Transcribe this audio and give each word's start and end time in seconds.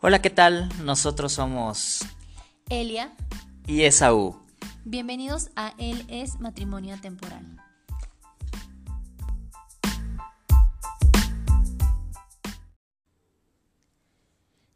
Hola, 0.00 0.22
¿qué 0.22 0.30
tal? 0.30 0.68
Nosotros 0.84 1.32
somos 1.32 2.02
Elia. 2.70 3.12
y 3.66 3.82
Esaú. 3.82 4.40
Bienvenidos 4.84 5.50
a 5.56 5.74
Él 5.78 6.06
es 6.08 6.38
Matrimonio 6.38 6.96
Temporal. 7.00 7.44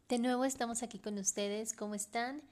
De 0.09 0.19
nuevo 0.19 0.45
estamos 0.45 0.83
aquí 0.83 0.99
con 0.99 1.17
ustedes. 1.19 1.73
¿Cómo 1.73 1.95
están? 1.95 2.43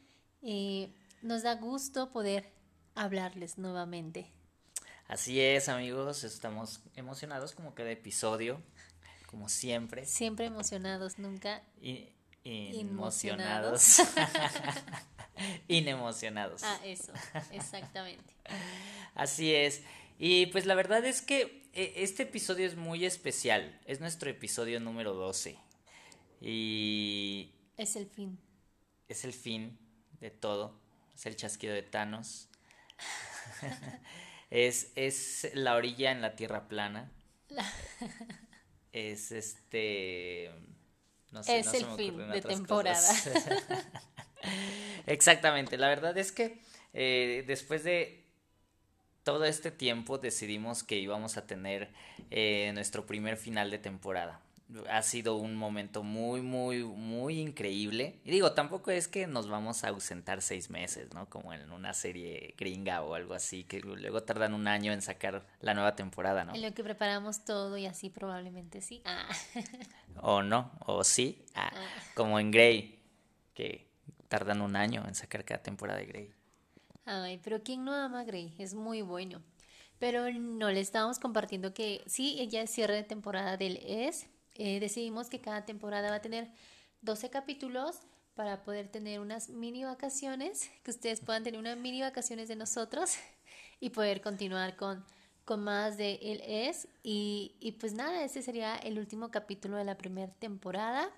Eh, 0.43 0.95
nos 1.23 1.43
da 1.43 1.57
gusto 1.57 2.13
poder 2.13 2.53
hablarles 2.95 3.59
nuevamente. 3.59 4.31
Así 5.09 5.41
es, 5.41 5.69
amigos, 5.69 6.23
estamos 6.23 6.83
emocionados 6.95 7.53
como 7.53 7.75
cada 7.75 7.91
episodio, 7.91 8.63
como 9.27 9.49
siempre. 9.49 10.07
Siempre 10.07 10.47
emocionados, 10.47 11.19
nunca 11.19 11.63
Y, 11.83 12.11
emocionados. 12.45 14.01
Inemocionados. 15.69 16.63
Ah, 16.65 16.81
eso, 16.85 17.13
exactamente. 17.53 18.35
Así 19.15 19.55
es. 19.55 19.83
Y 20.19 20.47
pues 20.47 20.67
la 20.67 20.75
verdad 20.75 21.05
es 21.05 21.23
que 21.23 21.63
eh, 21.73 21.95
este 21.97 22.25
episodio 22.25 22.67
es 22.67 22.77
muy 22.77 23.05
especial. 23.05 23.81
Es 23.87 24.01
nuestro 24.01 24.29
episodio 24.31 24.81
número 24.81 25.15
12. 25.15 25.57
Y 26.43 27.53
Es 27.77 27.97
el 27.97 28.07
fin. 28.07 28.39
es 29.09 29.25
el 29.25 29.33
fin 29.33 29.79
de 30.21 30.31
todo. 30.31 30.79
Es 31.15 31.27
el 31.27 31.37
chasquido 31.37 31.75
de 31.75 31.83
Thanos. 31.83 32.49
es, 34.51 34.93
es 34.95 35.51
la 35.55 35.75
orilla 35.75 36.13
en 36.13 36.21
la 36.21 36.37
tierra 36.37 36.69
plana. 36.69 37.11
Es 38.93 39.33
este. 39.33 40.51
No 41.33 41.43
sé, 41.43 41.59
Es 41.59 41.67
no 41.67 41.73
se 41.73 41.79
el 41.79 41.87
me 41.87 41.97
fin 41.97 42.31
de 42.31 42.43
temporada. 42.43 43.09
Exactamente. 45.07 45.79
La 45.79 45.89
verdad 45.89 46.17
es 46.19 46.33
que 46.33 46.59
eh, 46.93 47.45
después 47.47 47.85
de 47.85 48.25
todo 49.23 49.45
este 49.45 49.71
tiempo 49.71 50.19
decidimos 50.19 50.83
que 50.83 50.99
íbamos 50.99 51.37
a 51.37 51.47
tener 51.47 51.91
eh, 52.31 52.71
nuestro 52.75 53.07
primer 53.07 53.37
final 53.37 53.71
de 53.71 53.79
temporada. 53.79 54.41
Ha 54.89 55.03
sido 55.03 55.37
un 55.37 55.57
momento 55.57 56.03
muy, 56.03 56.43
muy, 56.43 56.85
muy 56.85 57.41
increíble. 57.41 58.21
Y 58.25 58.31
digo, 58.31 58.53
tampoco 58.53 58.91
es 58.91 59.09
que 59.09 59.27
nos 59.27 59.49
vamos 59.49 59.85
a 59.85 59.89
ausentar 59.89 60.43
seis 60.43 60.71
meses, 60.71 61.13
¿no? 61.15 61.29
Como 61.29 61.53
en 61.53 61.73
una 61.73 61.93
serie 61.93 62.55
gringa 62.57 63.03
o 63.03 63.15
algo 63.15 63.35
así, 63.35 63.65
que 63.65 63.81
luego 63.81 64.23
tardan 64.23 64.55
un 64.55 64.69
año 64.69 64.93
en 64.93 65.03
sacar 65.03 65.47
la 65.61 65.75
nueva 65.75 65.97
temporada, 65.97 66.45
¿no? 66.45 66.55
En 66.55 66.63
lo 66.63 66.73
que 66.73 66.85
preparamos 66.85 67.45
todo 67.45 67.77
y 67.77 67.87
así 67.87 68.11
probablemente 68.11 68.81
sí. 68.81 69.03
Ah. 69.05 69.29
O 70.23 70.43
no, 70.43 70.71
o 70.87 71.03
sí, 71.03 71.47
ah, 71.55 71.73
como 72.15 72.39
en 72.39 72.51
Grey, 72.51 73.01
que 73.55 73.89
tardan 74.29 74.61
un 74.61 74.77
año 74.77 75.03
en 75.07 75.15
sacar 75.15 75.45
cada 75.45 75.63
temporada 75.63 75.99
de 75.99 76.07
Grey. 76.07 76.35
Ay, 77.07 77.41
pero 77.43 77.63
¿quién 77.63 77.85
no 77.85 77.95
ama 77.95 78.21
a 78.21 78.25
Grey? 78.25 78.55
Es 78.59 78.75
muy 78.75 79.03
bueno. 79.03 79.43
Pero 79.99 80.31
no, 80.33 80.71
le 80.71 80.81
estábamos 80.81 81.19
compartiendo 81.19 81.75
que 81.75 82.03
sí, 82.07 82.47
ya 82.49 82.63
es 82.63 82.71
cierre 82.71 82.95
de 82.95 83.03
temporada 83.03 83.57
del 83.57 83.77
ES. 83.79 84.27
Eh, 84.63 84.79
decidimos 84.79 85.31
que 85.31 85.41
cada 85.41 85.65
temporada 85.65 86.11
va 86.11 86.17
a 86.17 86.21
tener 86.21 86.53
12 87.01 87.31
capítulos 87.31 87.97
para 88.35 88.63
poder 88.63 88.89
tener 88.89 89.19
unas 89.19 89.49
mini 89.49 89.85
vacaciones, 89.85 90.69
que 90.83 90.91
ustedes 90.91 91.23
puedan 91.23 91.43
tener 91.43 91.59
unas 91.59 91.79
mini 91.79 92.03
vacaciones 92.03 92.47
de 92.47 92.57
nosotros 92.57 93.15
y 93.81 93.89
poder 93.89 94.21
continuar 94.21 94.77
con, 94.77 95.03
con 95.47 95.65
más 95.65 95.97
de 95.97 96.17
el 96.21 96.43
ES. 96.43 96.89
Y, 97.03 97.57
y 97.59 97.73
pues 97.73 97.95
nada, 97.95 98.23
este 98.23 98.43
sería 98.43 98.77
el 98.77 98.99
último 98.99 99.31
capítulo 99.31 99.79
de 99.79 99.85
la 99.85 99.97
primera 99.97 100.31
temporada. 100.31 101.11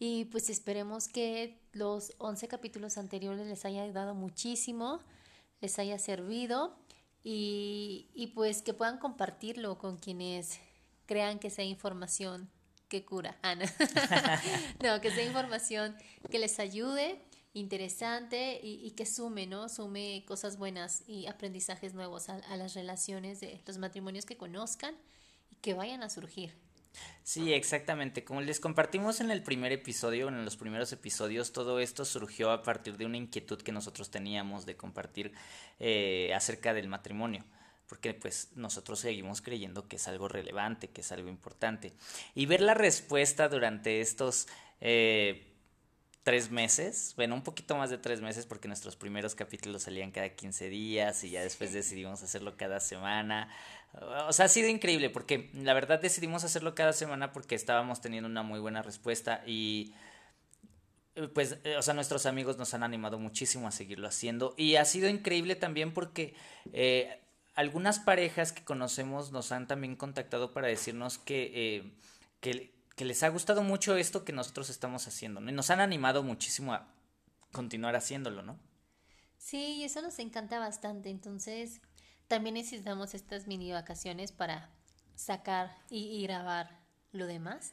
Y 0.00 0.24
pues 0.24 0.50
esperemos 0.50 1.06
que 1.06 1.60
los 1.70 2.14
11 2.18 2.48
capítulos 2.48 2.98
anteriores 2.98 3.46
les 3.46 3.64
haya 3.64 3.84
ayudado 3.84 4.16
muchísimo, 4.16 4.98
les 5.60 5.78
haya 5.78 6.00
servido 6.00 6.76
y, 7.22 8.10
y 8.12 8.32
pues 8.34 8.60
que 8.60 8.74
puedan 8.74 8.98
compartirlo 8.98 9.78
con 9.78 9.98
quienes 9.98 10.58
crean 11.06 11.38
que 11.38 11.48
sea 11.48 11.64
información 11.64 12.50
que 12.92 13.06
cura. 13.06 13.38
Ah, 13.42 13.54
no. 14.82 15.00
Que 15.00 15.10
sea 15.10 15.24
información 15.24 15.96
que 16.30 16.38
les 16.38 16.58
ayude, 16.58 17.18
interesante 17.54 18.60
y, 18.62 18.90
que 18.90 19.06
sume, 19.06 19.46
¿no? 19.46 19.70
Sume 19.70 20.24
cosas 20.28 20.58
buenas 20.58 21.02
y 21.06 21.26
aprendizajes 21.26 21.94
nuevos 21.94 22.28
a, 22.28 22.34
a 22.34 22.56
las 22.58 22.74
relaciones 22.74 23.40
de 23.40 23.58
los 23.66 23.78
matrimonios 23.78 24.26
que 24.26 24.36
conozcan 24.36 24.94
y 25.50 25.56
que 25.56 25.72
vayan 25.72 26.02
a 26.02 26.10
surgir. 26.10 26.52
Sí, 27.22 27.54
exactamente. 27.54 28.24
Como 28.24 28.42
les 28.42 28.60
compartimos 28.60 29.22
en 29.22 29.30
el 29.30 29.42
primer 29.42 29.72
episodio, 29.72 30.28
en 30.28 30.44
los 30.44 30.58
primeros 30.58 30.92
episodios, 30.92 31.54
todo 31.54 31.80
esto 31.80 32.04
surgió 32.04 32.50
a 32.50 32.62
partir 32.62 32.98
de 32.98 33.06
una 33.06 33.16
inquietud 33.16 33.62
que 33.62 33.72
nosotros 33.72 34.10
teníamos 34.10 34.66
de 34.66 34.76
compartir 34.76 35.32
eh, 35.80 36.30
acerca 36.34 36.74
del 36.74 36.88
matrimonio. 36.88 37.46
Porque 37.92 38.14
pues 38.14 38.48
nosotros 38.54 39.00
seguimos 39.00 39.42
creyendo 39.42 39.86
que 39.86 39.96
es 39.96 40.08
algo 40.08 40.26
relevante, 40.26 40.88
que 40.88 41.02
es 41.02 41.12
algo 41.12 41.28
importante. 41.28 41.92
Y 42.34 42.46
ver 42.46 42.62
la 42.62 42.72
respuesta 42.72 43.50
durante 43.50 44.00
estos 44.00 44.48
eh, 44.80 45.52
tres 46.22 46.50
meses, 46.50 47.12
bueno, 47.18 47.34
un 47.34 47.42
poquito 47.42 47.76
más 47.76 47.90
de 47.90 47.98
tres 47.98 48.22
meses, 48.22 48.46
porque 48.46 48.66
nuestros 48.66 48.96
primeros 48.96 49.34
capítulos 49.34 49.82
salían 49.82 50.10
cada 50.10 50.30
15 50.30 50.70
días 50.70 51.22
y 51.22 51.32
ya 51.32 51.42
después 51.42 51.74
decidimos 51.74 52.22
hacerlo 52.22 52.56
cada 52.56 52.80
semana. 52.80 53.50
O 54.26 54.32
sea, 54.32 54.46
ha 54.46 54.48
sido 54.48 54.70
increíble 54.70 55.10
porque 55.10 55.50
la 55.52 55.74
verdad 55.74 56.00
decidimos 56.00 56.44
hacerlo 56.44 56.74
cada 56.74 56.94
semana 56.94 57.30
porque 57.30 57.54
estábamos 57.54 58.00
teniendo 58.00 58.26
una 58.26 58.42
muy 58.42 58.58
buena 58.58 58.80
respuesta 58.80 59.42
y 59.46 59.92
eh, 61.14 61.28
pues, 61.28 61.58
eh, 61.64 61.76
o 61.76 61.82
sea, 61.82 61.92
nuestros 61.92 62.24
amigos 62.24 62.56
nos 62.56 62.72
han 62.72 62.82
animado 62.82 63.18
muchísimo 63.18 63.68
a 63.68 63.70
seguirlo 63.70 64.08
haciendo 64.08 64.54
y 64.56 64.76
ha 64.76 64.84
sido 64.86 65.08
increíble 65.08 65.56
también 65.56 65.92
porque 65.92 66.34
eh, 66.72 67.20
algunas 67.54 67.98
parejas 67.98 68.52
que 68.52 68.64
conocemos 68.64 69.32
nos 69.32 69.52
han 69.52 69.66
también 69.66 69.96
contactado 69.96 70.52
para 70.52 70.68
decirnos 70.68 71.18
que, 71.18 71.50
eh, 71.54 71.92
que, 72.40 72.74
que 72.96 73.04
les 73.04 73.22
ha 73.22 73.28
gustado 73.28 73.62
mucho 73.62 73.96
esto 73.96 74.24
que 74.24 74.32
nosotros 74.32 74.70
estamos 74.70 75.06
haciendo, 75.06 75.40
¿no? 75.40 75.50
Y 75.50 75.52
nos 75.54 75.70
han 75.70 75.80
animado 75.80 76.22
muchísimo 76.22 76.72
a 76.72 76.88
continuar 77.52 77.96
haciéndolo, 77.96 78.42
¿no? 78.42 78.58
Sí, 79.38 79.82
eso 79.84 80.00
nos 80.02 80.18
encanta 80.18 80.58
bastante. 80.58 81.10
Entonces, 81.10 81.80
también 82.28 82.54
necesitamos 82.54 83.14
estas 83.14 83.46
mini 83.46 83.72
vacaciones 83.72 84.32
para 84.32 84.70
sacar 85.14 85.76
y 85.90 86.22
grabar 86.22 86.82
lo 87.12 87.26
demás, 87.26 87.72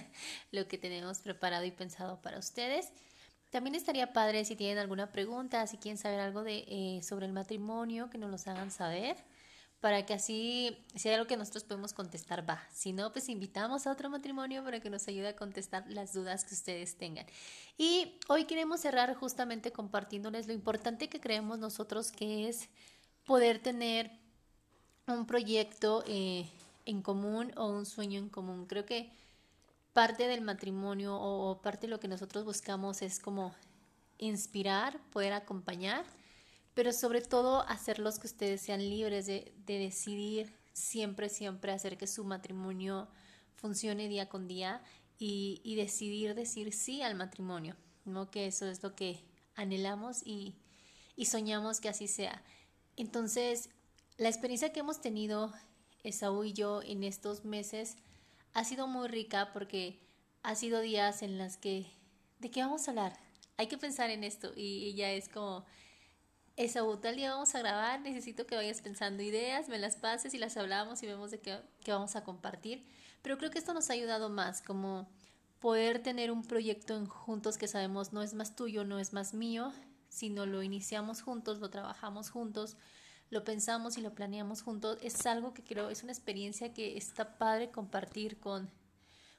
lo 0.50 0.66
que 0.66 0.78
tenemos 0.78 1.20
preparado 1.20 1.64
y 1.64 1.70
pensado 1.70 2.20
para 2.20 2.38
ustedes. 2.38 2.92
También 3.50 3.74
estaría 3.74 4.12
padre 4.12 4.44
si 4.44 4.54
tienen 4.54 4.78
alguna 4.78 5.10
pregunta, 5.10 5.66
si 5.66 5.76
quieren 5.76 5.98
saber 5.98 6.20
algo 6.20 6.44
de, 6.44 6.64
eh, 6.68 7.02
sobre 7.02 7.26
el 7.26 7.32
matrimonio, 7.32 8.08
que 8.08 8.16
nos 8.16 8.30
los 8.30 8.46
hagan 8.46 8.70
saber, 8.70 9.16
para 9.80 10.06
que 10.06 10.14
así, 10.14 10.78
si 10.94 11.08
hay 11.08 11.14
algo 11.14 11.26
que 11.26 11.36
nosotros 11.36 11.64
podemos 11.64 11.92
contestar, 11.92 12.48
va. 12.48 12.62
Si 12.70 12.92
no, 12.92 13.12
pues 13.12 13.28
invitamos 13.28 13.86
a 13.86 13.92
otro 13.92 14.08
matrimonio 14.08 14.62
para 14.62 14.78
que 14.78 14.90
nos 14.90 15.08
ayude 15.08 15.28
a 15.28 15.36
contestar 15.36 15.84
las 15.88 16.12
dudas 16.12 16.44
que 16.44 16.54
ustedes 16.54 16.96
tengan. 16.96 17.26
Y 17.76 18.18
hoy 18.28 18.44
queremos 18.44 18.80
cerrar 18.80 19.14
justamente 19.14 19.72
compartiéndoles 19.72 20.46
lo 20.46 20.52
importante 20.52 21.08
que 21.08 21.18
creemos 21.18 21.58
nosotros 21.58 22.12
que 22.12 22.48
es 22.48 22.68
poder 23.24 23.58
tener 23.58 24.10
un 25.06 25.26
proyecto 25.26 26.04
eh, 26.06 26.46
en 26.84 27.02
común 27.02 27.52
o 27.56 27.66
un 27.66 27.86
sueño 27.86 28.18
en 28.18 28.28
común. 28.28 28.66
Creo 28.66 28.84
que 28.84 29.10
parte 29.92 30.28
del 30.28 30.40
matrimonio 30.40 31.16
o, 31.16 31.60
parte 31.60 31.86
de 31.86 31.90
lo 31.90 32.00
que 32.00 32.08
nosotros 32.08 32.44
buscamos 32.44 33.02
es 33.02 33.18
como 33.18 33.54
inspirar, 34.18 35.00
poder 35.10 35.32
acompañar, 35.32 36.04
pero 36.74 36.92
sobre 36.92 37.20
todo 37.20 37.62
hacerlos 37.68 38.18
que 38.18 38.26
ustedes 38.26 38.60
sean 38.60 38.80
libres 38.80 39.26
de, 39.26 39.52
de 39.66 39.78
decidir 39.78 40.54
siempre, 40.72 41.28
siempre 41.28 41.72
hacer 41.72 41.98
que 41.98 42.06
su 42.06 42.24
matrimonio 42.24 43.08
funcione 43.56 44.08
día 44.08 44.28
con 44.28 44.46
día 44.46 44.82
y, 45.18 45.60
y 45.64 45.74
decidir 45.74 46.34
decir 46.34 46.72
sí 46.72 47.02
al 47.02 47.14
matrimonio, 47.14 47.76
¿no? 48.04 48.30
Que 48.30 48.46
eso 48.46 48.66
es 48.66 48.82
lo 48.82 48.94
que 48.94 49.22
anhelamos 49.54 50.22
y, 50.24 50.56
y 51.16 51.26
soñamos 51.26 51.80
que 51.80 51.88
así 51.88 52.08
sea. 52.08 52.42
Entonces, 52.96 53.68
la 54.16 54.28
experiencia 54.28 54.72
que 54.72 54.80
hemos 54.80 55.00
tenido 55.00 55.52
Esaú 56.02 56.44
y 56.44 56.52
yo 56.52 56.82
en 56.82 57.04
estos 57.04 57.44
meses 57.44 57.96
ha 58.54 58.64
sido 58.64 58.86
muy 58.86 59.08
rica 59.08 59.52
porque 59.52 60.00
ha 60.42 60.54
sido 60.54 60.80
días 60.80 61.22
en 61.22 61.38
las 61.38 61.56
que, 61.56 61.86
¿de 62.38 62.50
qué 62.50 62.62
vamos 62.62 62.86
a 62.86 62.90
hablar? 62.90 63.18
Hay 63.56 63.66
que 63.66 63.78
pensar 63.78 64.10
en 64.10 64.24
esto 64.24 64.52
y, 64.56 64.94
ya 64.94 65.10
es 65.10 65.28
como, 65.28 65.64
Esaú, 66.56 66.96
tal 66.96 67.16
día 67.16 67.32
vamos 67.32 67.54
a 67.54 67.60
grabar, 67.60 68.00
necesito 68.00 68.46
que 68.46 68.56
vayas 68.56 68.80
pensando 68.80 69.22
ideas, 69.22 69.68
me 69.68 69.78
las 69.78 69.96
pases 69.96 70.34
y 70.34 70.38
las 70.38 70.56
hablamos 70.56 71.02
y 71.02 71.06
vemos 71.06 71.30
de 71.30 71.40
qué, 71.40 71.58
qué 71.84 71.92
vamos 71.92 72.16
a 72.16 72.24
compartir. 72.24 72.86
Pero 73.22 73.36
creo 73.38 73.50
que 73.50 73.58
esto 73.58 73.74
nos 73.74 73.90
ha 73.90 73.92
ayudado 73.92 74.30
más, 74.30 74.62
como 74.62 75.08
poder 75.60 76.02
tener 76.02 76.30
un 76.30 76.42
proyecto 76.42 76.96
en 76.96 77.06
juntos 77.06 77.58
que 77.58 77.68
sabemos 77.68 78.12
no 78.12 78.22
es 78.22 78.32
más 78.32 78.56
tuyo, 78.56 78.84
no 78.84 78.98
es 78.98 79.12
más 79.12 79.34
mío, 79.34 79.72
sino 80.08 80.46
lo 80.46 80.62
iniciamos 80.62 81.22
juntos, 81.22 81.60
lo 81.60 81.70
trabajamos 81.70 82.30
juntos, 82.30 82.76
lo 83.30 83.44
pensamos 83.44 83.96
y 83.96 84.02
lo 84.02 84.14
planeamos 84.14 84.62
juntos, 84.62 84.98
es 85.02 85.24
algo 85.24 85.54
que 85.54 85.62
creo, 85.62 85.88
es 85.88 86.02
una 86.02 86.12
experiencia 86.12 86.74
que 86.74 86.96
está 86.96 87.38
padre 87.38 87.70
compartir 87.70 88.38
con, 88.38 88.70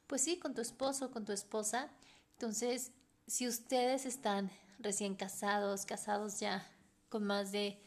pues 0.08 0.24
sí, 0.24 0.40
con 0.40 0.56
tu 0.56 0.62
esposo, 0.62 1.12
con 1.12 1.26
tu 1.26 1.34
esposa. 1.34 1.92
Entonces, 2.34 2.92
si 3.28 3.48
ustedes 3.48 4.06
están 4.06 4.50
recién 4.80 5.16
casados, 5.16 5.86
casados 5.86 6.40
ya 6.40 6.66
con 7.10 7.26
más 7.26 7.52
de 7.52 7.82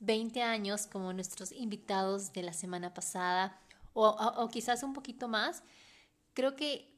20 0.00 0.42
años 0.42 0.86
como 0.86 1.12
nuestros 1.12 1.52
invitados 1.52 2.32
de 2.32 2.42
la 2.42 2.52
semana 2.52 2.92
pasada 2.92 3.58
o, 3.94 4.48
quizás 4.52 4.82
un 4.82 4.92
poquito 4.92 5.26
más, 5.26 5.62
creo 6.34 6.54
que 6.54 6.92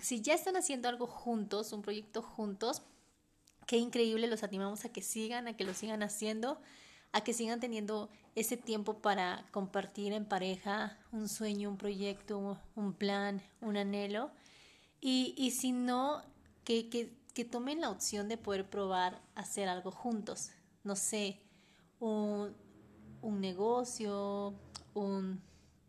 si 0.00 0.22
ya 0.22 0.32
están 0.32 0.56
haciendo 0.56 0.88
algo 0.88 1.06
juntos, 1.06 1.72
un 1.74 1.82
proyecto 1.82 2.22
juntos, 2.22 2.82
qué 3.66 3.76
increíble, 3.76 4.28
los 4.28 4.42
animamos 4.42 4.84
a 4.86 4.92
que 4.92 5.02
sigan, 5.02 5.46
a 5.46 5.56
que 5.56 5.64
lo 5.64 5.74
sigan 5.74 6.02
haciendo, 6.02 6.58
a 7.12 7.22
que 7.22 7.32
sigan 7.32 7.60
teniendo 7.60 8.08
ese 8.34 8.56
tiempo 8.56 8.98
para 8.98 9.46
compartir 9.50 10.12
en 10.12 10.24
pareja 10.24 10.98
un 11.12 11.28
sueño, 11.28 11.68
un 11.68 11.76
proyecto, 11.76 12.58
un 12.74 12.92
plan, 12.94 13.42
un 13.60 13.76
anhelo. 13.76 14.30
Y, 15.00 15.34
y 15.36 15.50
si 15.50 15.72
no, 15.72 16.22
que, 16.64 16.88
que, 16.88 17.12
que 17.34 17.44
tomen 17.44 17.80
la 17.80 17.90
opción 17.90 18.28
de 18.28 18.38
poder 18.38 18.68
probar 18.68 19.20
hacer 19.34 19.68
algo 19.68 19.90
juntos. 19.90 20.50
No 20.84 20.96
sé, 20.96 21.40
un, 22.00 22.54
un 23.20 23.40
negocio, 23.40 24.54
un, 24.94 25.42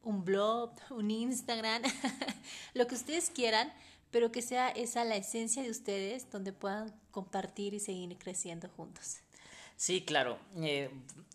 un 0.04 0.26
blog, 0.26 0.72
un 0.92 1.12
Instagram, 1.12 1.82
lo 2.74 2.88
que 2.88 2.96
ustedes 2.96 3.30
quieran, 3.30 3.72
pero 4.12 4.32
que 4.32 4.42
sea 4.42 4.70
esa 4.70 5.04
la 5.04 5.16
esencia 5.16 5.64
de 5.64 5.72
ustedes 5.72 6.30
donde 6.30 6.54
puedan 6.54 6.94
compartir 7.12 7.74
y 7.74 7.80
seguir 7.80 8.18
creciendo 8.18 8.70
juntos. 8.70 9.23
Sí, 9.84 10.06
claro. 10.06 10.40
Eh, 10.62 10.90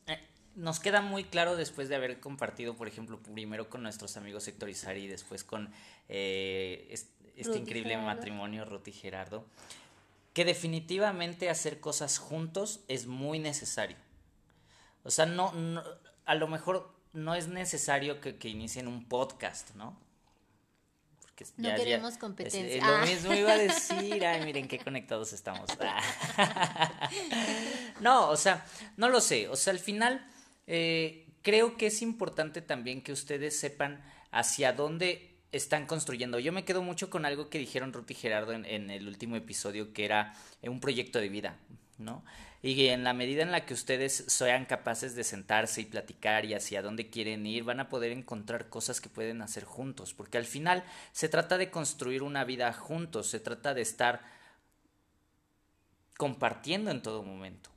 eh, 0.07 0.19
nos 0.55 0.81
queda 0.81 1.03
muy 1.03 1.25
claro 1.25 1.55
después 1.55 1.91
de 1.91 1.97
haber 1.97 2.19
compartido, 2.19 2.77
por 2.77 2.89
ejemplo, 2.89 3.21
primero 3.21 3.69
con 3.69 3.83
nuestros 3.83 4.17
amigos 4.17 4.49
Héctor 4.49 4.71
y 4.71 5.01
y 5.01 5.07
después 5.07 5.45
con 5.45 5.71
eh, 6.09 6.89
este, 7.37 7.59
increíble 7.59 7.99
matrimonio, 7.99 8.65
Ruth 8.65 8.89
y 8.89 8.93
Gerardo, 8.93 9.45
que 10.33 10.47
definitivamente 10.47 11.51
hacer 11.51 11.79
cosas 11.79 12.17
juntos 12.17 12.81
es 12.89 13.07
muy 13.07 13.39
necesario. 13.39 13.99
O 15.03 15.11
sea, 15.11 15.27
no, 15.27 15.53
a 16.25 16.35
lo 16.35 16.49
mejor 16.49 16.91
no 17.13 17.35
es 17.35 17.49
necesario 17.49 18.23
que, 18.23 18.49
inicien 18.49 18.89
un 18.89 19.05
podcast, 19.05 19.75
¿no? 19.75 19.95
No 21.57 21.75
queremos 21.75 22.17
competencia. 22.17 22.87
lo 22.87 22.97
ah. 22.97 23.07
mismo 23.07 23.35
iba 23.35 23.53
a 23.53 23.59
decir, 23.59 24.25
ay, 24.25 24.45
miren 24.45 24.69
qué 24.69 24.79
conectados 24.79 25.33
estamos. 25.33 25.69
no, 28.01 28.29
o 28.29 28.37
sea, 28.37 28.65
no 28.97 29.09
lo 29.09 29.21
sé. 29.21 29.49
O 29.49 29.57
sea, 29.57 29.73
al 29.73 29.79
final 29.79 30.27
eh, 30.67 31.27
creo 31.43 31.77
que 31.77 31.87
es 31.87 32.03
importante 32.03 32.63
también 32.63 33.03
que 33.03 33.13
ustedes 33.13 33.59
sepan 33.59 34.03
hacia 34.31 34.73
dónde 34.73 35.37
están 35.53 35.87
construyendo. 35.87 36.39
Yo 36.39 36.53
me 36.53 36.65
quedo 36.65 36.83
mucho 36.83 37.09
con 37.09 37.25
algo 37.25 37.49
que 37.49 37.59
dijeron 37.59 37.93
Ruth 37.93 38.11
y 38.11 38.15
Gerardo 38.15 38.53
en, 38.53 38.65
en 38.67 38.91
el 38.91 39.09
último 39.09 39.37
episodio, 39.37 39.93
que 39.93 40.05
era 40.05 40.35
un 40.63 40.81
proyecto 40.81 41.19
de 41.19 41.29
vida, 41.29 41.57
¿no? 41.99 42.23
y 42.61 42.89
en 42.89 43.05
la 43.05 43.13
medida 43.13 43.43
en 43.43 43.53
la 43.53 43.65
que 43.65 43.75
ustedes 43.75 44.25
sean 44.27 44.65
capaces 44.65 45.15
de 45.15 45.23
sentarse 45.23 45.81
y 45.81 45.85
platicar 45.85 46.45
y 46.45 46.55
hacia 46.55 46.83
dónde 46.83 47.09
quieren 47.09 47.47
ir, 47.47 47.63
van 47.63 47.79
a 47.79 47.89
poder 47.89 48.11
encontrar 48.11 48.69
cosas 48.69 49.01
que 49.01 49.09
pueden 49.09 49.43
hacer 49.43 49.65
juntos, 49.65 50.13
porque 50.13 50.39
al 50.39 50.45
final 50.45 50.85
se 51.13 51.29
trata 51.29 51.57
de 51.57 51.71
construir 51.71 52.23
una 52.23 52.45
vida 52.45 52.73
juntos, 52.73 53.29
se 53.29 53.39
trata 53.39 53.75
de 53.75 53.83
estar 53.83 54.23
compartiendo 56.17 56.91
en 56.91 57.03
todo 57.03 57.23
momento. 57.23 57.71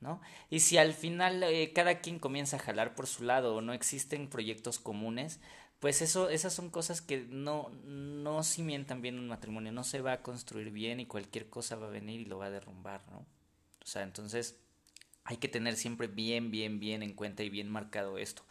¿No? 0.00 0.20
Y 0.50 0.58
si 0.58 0.78
al 0.78 0.94
final 0.94 1.44
eh, 1.44 1.72
cada 1.72 2.00
quien 2.00 2.18
comienza 2.18 2.56
a 2.56 2.58
jalar 2.58 2.96
por 2.96 3.06
su 3.06 3.22
lado 3.22 3.54
o 3.54 3.60
no 3.60 3.72
existen 3.72 4.28
proyectos 4.28 4.80
comunes, 4.80 5.38
pues 5.78 6.02
eso, 6.02 6.28
esas 6.28 6.52
son 6.52 6.70
cosas 6.70 7.00
que 7.00 7.24
no, 7.30 7.70
no 7.84 8.42
cimientan 8.42 9.00
bien 9.00 9.20
un 9.20 9.28
matrimonio, 9.28 9.70
no 9.70 9.84
se 9.84 10.00
va 10.00 10.14
a 10.14 10.22
construir 10.22 10.72
bien 10.72 10.98
y 10.98 11.06
cualquier 11.06 11.48
cosa 11.48 11.76
va 11.76 11.86
a 11.86 11.90
venir 11.90 12.20
y 12.20 12.24
lo 12.24 12.38
va 12.38 12.46
a 12.46 12.50
derrumbar, 12.50 13.00
¿no? 13.12 13.24
O 13.82 13.86
sea, 13.86 14.02
entonces 14.02 14.58
hay 15.24 15.36
que 15.36 15.48
tener 15.48 15.76
siempre 15.76 16.06
bien, 16.06 16.50
bien, 16.50 16.80
bien 16.80 17.02
en 17.02 17.14
cuenta 17.14 17.42
y 17.42 17.50
bien 17.50 17.68
marcado 17.70 18.18
esto, 18.18 18.44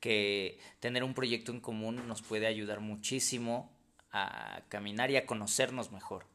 que 0.00 0.58
tener 0.80 1.04
un 1.04 1.14
proyecto 1.14 1.52
en 1.52 1.60
común 1.60 2.06
nos 2.08 2.22
puede 2.22 2.46
ayudar 2.46 2.80
muchísimo 2.80 3.70
a 4.10 4.62
caminar 4.68 5.10
y 5.10 5.16
a 5.16 5.26
conocernos 5.26 5.92
mejor. 5.92 6.26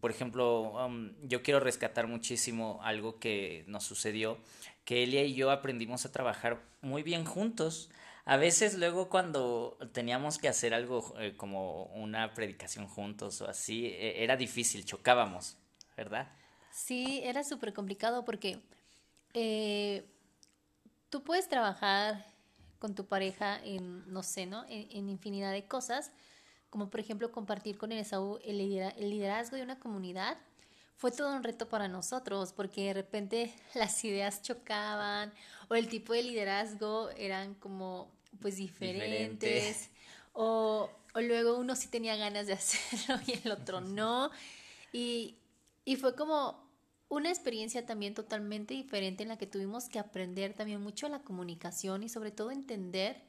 Por 0.00 0.10
ejemplo, 0.10 0.86
um, 0.86 1.12
yo 1.26 1.42
quiero 1.42 1.60
rescatar 1.60 2.06
muchísimo 2.06 2.80
algo 2.82 3.18
que 3.18 3.64
nos 3.68 3.84
sucedió, 3.84 4.38
que 4.84 5.02
Elia 5.02 5.24
y 5.24 5.34
yo 5.34 5.50
aprendimos 5.50 6.04
a 6.04 6.12
trabajar 6.12 6.62
muy 6.82 7.02
bien 7.02 7.24
juntos. 7.24 7.90
A 8.26 8.36
veces 8.36 8.74
luego 8.76 9.08
cuando 9.08 9.78
teníamos 9.92 10.38
que 10.38 10.48
hacer 10.48 10.74
algo 10.74 11.14
eh, 11.18 11.34
como 11.36 11.84
una 11.86 12.34
predicación 12.34 12.86
juntos 12.86 13.40
o 13.40 13.48
así, 13.48 13.86
e, 13.86 14.22
era 14.22 14.36
difícil, 14.36 14.84
chocábamos, 14.84 15.56
¿verdad? 15.96 16.30
Sí, 16.78 17.20
era 17.24 17.42
súper 17.42 17.74
complicado 17.74 18.24
porque 18.24 18.60
eh, 19.34 20.06
tú 21.10 21.24
puedes 21.24 21.48
trabajar 21.48 22.24
con 22.78 22.94
tu 22.94 23.04
pareja 23.04 23.60
en, 23.64 24.10
no 24.12 24.22
sé, 24.22 24.46
¿no? 24.46 24.64
En, 24.68 25.08
infinidad 25.08 25.50
de 25.50 25.66
cosas, 25.66 26.12
como 26.70 26.88
por 26.88 27.00
ejemplo 27.00 27.32
compartir 27.32 27.76
con 27.78 27.90
el 27.90 27.98
Esaú 27.98 28.38
el, 28.44 28.58
liderazgo 28.58 29.56
de 29.56 29.64
una 29.64 29.80
comunidad. 29.80 30.38
Fue 30.96 31.10
todo 31.10 31.34
un 31.34 31.42
reto 31.42 31.68
para 31.68 31.88
nosotros 31.88 32.52
porque 32.52 32.86
de 32.86 32.94
repente 32.94 33.52
las 33.74 34.02
ideas 34.04 34.40
chocaban 34.42 35.32
o 35.68 35.74
el 35.74 35.88
tipo 35.88 36.12
de 36.12 36.22
liderazgo 36.22 37.10
eran 37.16 37.54
como 37.54 38.08
pues 38.40 38.56
diferentes 38.56 39.90
o, 40.32 40.88
o, 41.12 41.20
luego 41.20 41.58
uno 41.58 41.74
sí 41.74 41.88
tenía 41.88 42.14
ganas 42.14 42.46
de 42.46 42.52
hacerlo 42.54 43.20
y 43.26 43.32
el 43.44 43.50
otro 43.50 43.80
no 43.80 44.30
y, 44.92 45.36
y 45.84 45.96
fue 45.96 46.14
como 46.14 46.67
una 47.08 47.30
experiencia 47.30 47.86
también 47.86 48.14
totalmente 48.14 48.74
diferente 48.74 49.22
en 49.22 49.30
la 49.30 49.38
que 49.38 49.46
tuvimos 49.46 49.88
que 49.88 49.98
aprender 49.98 50.54
también 50.54 50.82
mucho 50.82 51.08
la 51.08 51.22
comunicación 51.22 52.02
y 52.02 52.08
sobre 52.08 52.30
todo 52.30 52.50
entender 52.50 53.22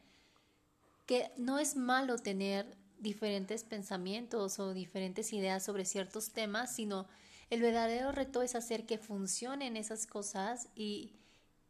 que 1.06 1.31
no 1.38 1.60
es 1.60 1.76
malo 1.76 2.18
tener 2.18 2.78
diferentes 3.00 3.64
pensamientos 3.64 4.60
o 4.60 4.74
diferentes 4.74 5.31
ideas 5.34 5.64
sobre 5.64 5.86
ciertos 5.86 6.31
temas, 6.31 6.76
sino 6.76 7.08
el 7.50 7.62
verdadero 7.62 8.12
reto 8.12 8.42
es 8.42 8.56
hacer 8.56 8.86
que 8.86 8.98
funcionen 8.98 9.78
esas 9.78 10.06
cosas 10.06 10.68
y, 10.76 11.14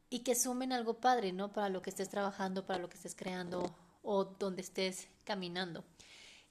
y 0.10 0.20
que 0.20 0.36
sumen 0.36 0.74
algo 0.74 1.00
padre, 1.00 1.32
¿no? 1.32 1.54
Para 1.54 1.70
lo 1.70 1.82
que 1.82 1.92
estés 1.92 2.10
trabajando, 2.10 2.66
para 2.66 2.80
lo 2.80 2.90
que 2.90 2.98
estés 2.98 3.16
creando 3.16 3.74
o 4.02 4.26
donde 4.26 4.62
estés 4.62 5.08
caminando. 5.24 5.86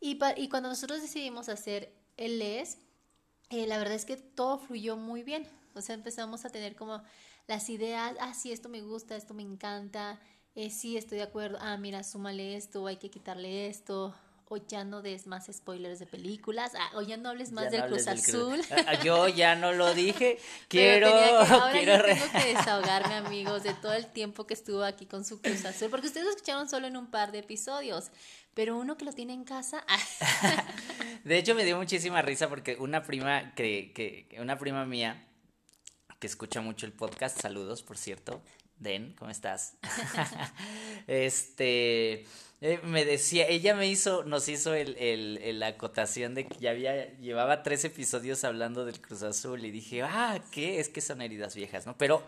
Y, 0.00 0.18
y 0.36 0.48
cuando 0.48 0.68
nosotros 0.68 1.02
decidimos 1.02 1.48
hacer 1.48 1.92
el 2.16 2.38
LES, 2.38 2.78
eh, 3.50 3.66
la 3.66 3.78
verdad 3.78 3.94
es 3.94 4.04
que 4.04 4.16
todo 4.16 4.58
fluyó 4.58 4.96
muy 4.96 5.22
bien. 5.22 5.46
O 5.74 5.80
sea, 5.80 5.94
empezamos 5.94 6.44
a 6.44 6.50
tener 6.50 6.74
como 6.74 7.02
las 7.46 7.68
ideas, 7.70 8.14
ah, 8.20 8.34
sí, 8.34 8.52
esto 8.52 8.68
me 8.68 8.82
gusta, 8.82 9.16
esto 9.16 9.32
me 9.32 9.42
encanta, 9.42 10.20
eh, 10.54 10.70
sí, 10.70 10.96
estoy 10.96 11.18
de 11.18 11.24
acuerdo, 11.24 11.56
ah, 11.60 11.76
mira, 11.76 12.02
súmale 12.02 12.56
esto, 12.56 12.86
hay 12.86 12.96
que 12.96 13.10
quitarle 13.10 13.68
esto, 13.68 14.14
o 14.50 14.56
ya 14.56 14.84
no 14.84 15.02
des 15.02 15.26
más 15.26 15.48
spoilers 15.52 15.98
de 15.98 16.06
películas, 16.06 16.72
ah, 16.78 16.90
o 16.94 17.02
ya 17.02 17.16
no 17.16 17.28
hables 17.28 17.52
más 17.52 17.70
del 17.70 17.86
Cruz 17.86 18.06
Azul. 18.06 18.60
Ah, 18.86 19.02
yo 19.02 19.28
ya 19.28 19.54
no 19.54 19.72
lo 19.72 19.94
dije, 19.94 20.38
quiero, 20.68 21.10
quiero 21.72 22.04
tengo 22.04 22.26
que 22.32 22.54
desahogarme, 22.54 23.14
amigos, 23.14 23.62
de 23.62 23.72
todo 23.74 23.92
el 23.92 24.06
tiempo 24.06 24.46
que 24.46 24.54
estuvo 24.54 24.82
aquí 24.82 25.06
con 25.06 25.24
su 25.24 25.40
Cruz 25.40 25.64
Azul, 25.64 25.90
porque 25.90 26.08
ustedes 26.08 26.24
lo 26.26 26.32
escucharon 26.32 26.68
solo 26.68 26.86
en 26.86 26.96
un 26.96 27.10
par 27.10 27.32
de 27.32 27.38
episodios, 27.38 28.10
pero 28.58 28.76
uno 28.76 28.96
que 28.96 29.04
lo 29.04 29.12
tiene 29.12 29.34
en 29.34 29.44
casa. 29.44 29.84
de 31.24 31.38
hecho, 31.38 31.54
me 31.54 31.64
dio 31.64 31.76
muchísima 31.76 32.22
risa 32.22 32.48
porque 32.48 32.74
una 32.74 33.04
prima 33.04 33.54
que, 33.54 33.92
que 33.94 34.26
una 34.40 34.58
prima 34.58 34.84
mía 34.84 35.28
que 36.18 36.26
escucha 36.26 36.60
mucho 36.60 36.84
el 36.84 36.92
podcast, 36.92 37.40
saludos, 37.40 37.84
por 37.84 37.96
cierto. 37.96 38.42
Den, 38.76 39.14
¿cómo 39.16 39.30
estás? 39.30 39.76
este, 41.06 42.26
eh, 42.60 42.80
me 42.82 43.04
decía, 43.04 43.46
ella 43.46 43.76
me 43.76 43.86
hizo, 43.86 44.24
nos 44.24 44.48
hizo 44.48 44.74
el, 44.74 44.96
el, 44.96 45.60
la 45.60 45.68
acotación 45.68 46.34
de 46.34 46.48
que 46.48 46.58
ya 46.58 46.70
había, 46.70 47.16
llevaba 47.18 47.62
tres 47.62 47.84
episodios 47.84 48.42
hablando 48.42 48.84
del 48.84 49.00
Cruz 49.00 49.22
Azul 49.22 49.64
y 49.64 49.70
dije, 49.70 50.02
ah, 50.02 50.42
¿qué? 50.50 50.80
Es 50.80 50.88
que 50.88 51.00
son 51.00 51.22
heridas 51.22 51.54
viejas, 51.54 51.86
¿no? 51.86 51.96
Pero 51.96 52.24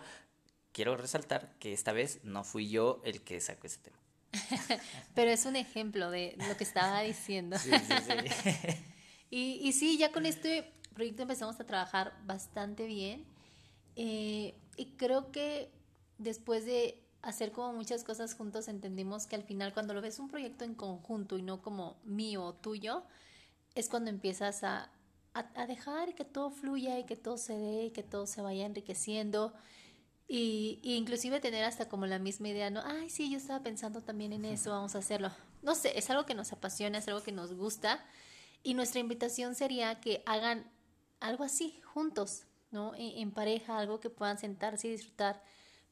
quiero 0.71 0.97
resaltar 0.97 1.57
que 1.59 1.73
esta 1.73 1.91
vez 1.91 2.21
no 2.23 2.45
fui 2.45 2.71
yo 2.71 3.01
el 3.05 3.21
que 3.23 3.41
sacó 3.41 3.67
ese 3.67 3.79
tema. 3.79 3.99
Pero 5.15 5.31
es 5.31 5.47
un 5.47 5.57
ejemplo 5.57 6.11
de 6.11 6.37
lo 6.49 6.57
que 6.57 6.65
estaba 6.65 7.01
diciendo. 7.03 7.59
Sí, 7.59 7.71
sí, 7.71 7.95
sí. 8.07 8.75
y, 9.31 9.69
y 9.69 9.73
sí, 9.73 9.99
ya 9.99 10.13
con 10.13 10.27
este 10.27 10.73
proyecto 10.95 11.23
empezamos 11.23 11.59
a 11.61 11.65
trabajar 11.65 12.15
bastante 12.27 12.87
bien. 12.87 13.25
Eh, 13.97 14.55
y 14.77 14.87
creo 14.97 15.31
que 15.33 15.71
después 16.19 16.65
de 16.65 17.03
hacer 17.23 17.53
como 17.53 17.73
muchas 17.73 18.05
cosas 18.05 18.35
juntos, 18.35 18.69
entendimos 18.69 19.27
que 19.27 19.37
al 19.37 19.43
final 19.43 19.73
cuando 19.73 19.95
lo 19.95 20.01
ves 20.01 20.19
un 20.19 20.29
proyecto 20.29 20.65
en 20.65 20.75
conjunto 20.75 21.37
y 21.39 21.43
no 21.43 21.61
como 21.61 21.97
mío 22.05 22.45
o 22.45 22.55
tuyo, 22.55 23.03
es 23.75 23.89
cuando 23.89 24.11
empiezas 24.11 24.65
a, 24.65 24.91
a, 25.35 25.67
dejar 25.67 26.15
que 26.15 26.25
todo 26.25 26.51
fluya 26.51 26.99
y 26.99 27.05
que 27.05 27.17
todo 27.17 27.37
se 27.37 27.57
dé 27.57 27.85
y 27.87 27.91
que 27.91 28.03
todo 28.03 28.27
se 28.27 28.43
vaya 28.43 28.67
enriqueciendo. 28.67 29.55
Y, 30.33 30.79
y, 30.85 30.95
inclusive 30.95 31.41
tener 31.41 31.65
hasta 31.65 31.89
como 31.89 32.07
la 32.07 32.21
misma 32.21 32.51
idea, 32.51 32.71
¿no? 32.71 32.83
Ay, 32.85 33.11
sí, 33.11 33.29
yo 33.33 33.37
estaba 33.37 33.65
pensando 33.65 34.01
también 34.01 34.33
en 34.33 34.45
eso, 34.45 34.71
vamos 34.71 34.95
a 34.95 34.99
hacerlo. 34.99 35.33
No 35.61 35.75
sé, 35.75 35.99
es 35.99 36.09
algo 36.09 36.25
que 36.25 36.37
nos 36.37 36.53
apasiona, 36.53 36.99
es 36.99 37.09
algo 37.09 37.25
que 37.25 37.33
nos 37.33 37.53
gusta. 37.53 37.99
Y 38.63 38.75
nuestra 38.75 39.01
invitación 39.01 39.57
sería 39.57 40.01
que 40.01 40.23
hagan 40.27 40.71
algo 41.19 41.43
así, 41.43 41.81
juntos, 41.83 42.45
¿no? 42.71 42.93
En, 42.97 43.33
pareja, 43.33 43.77
algo 43.77 43.99
que 43.99 44.09
puedan 44.09 44.39
sentarse 44.39 44.87
y 44.87 44.93
disfrutar, 44.93 45.43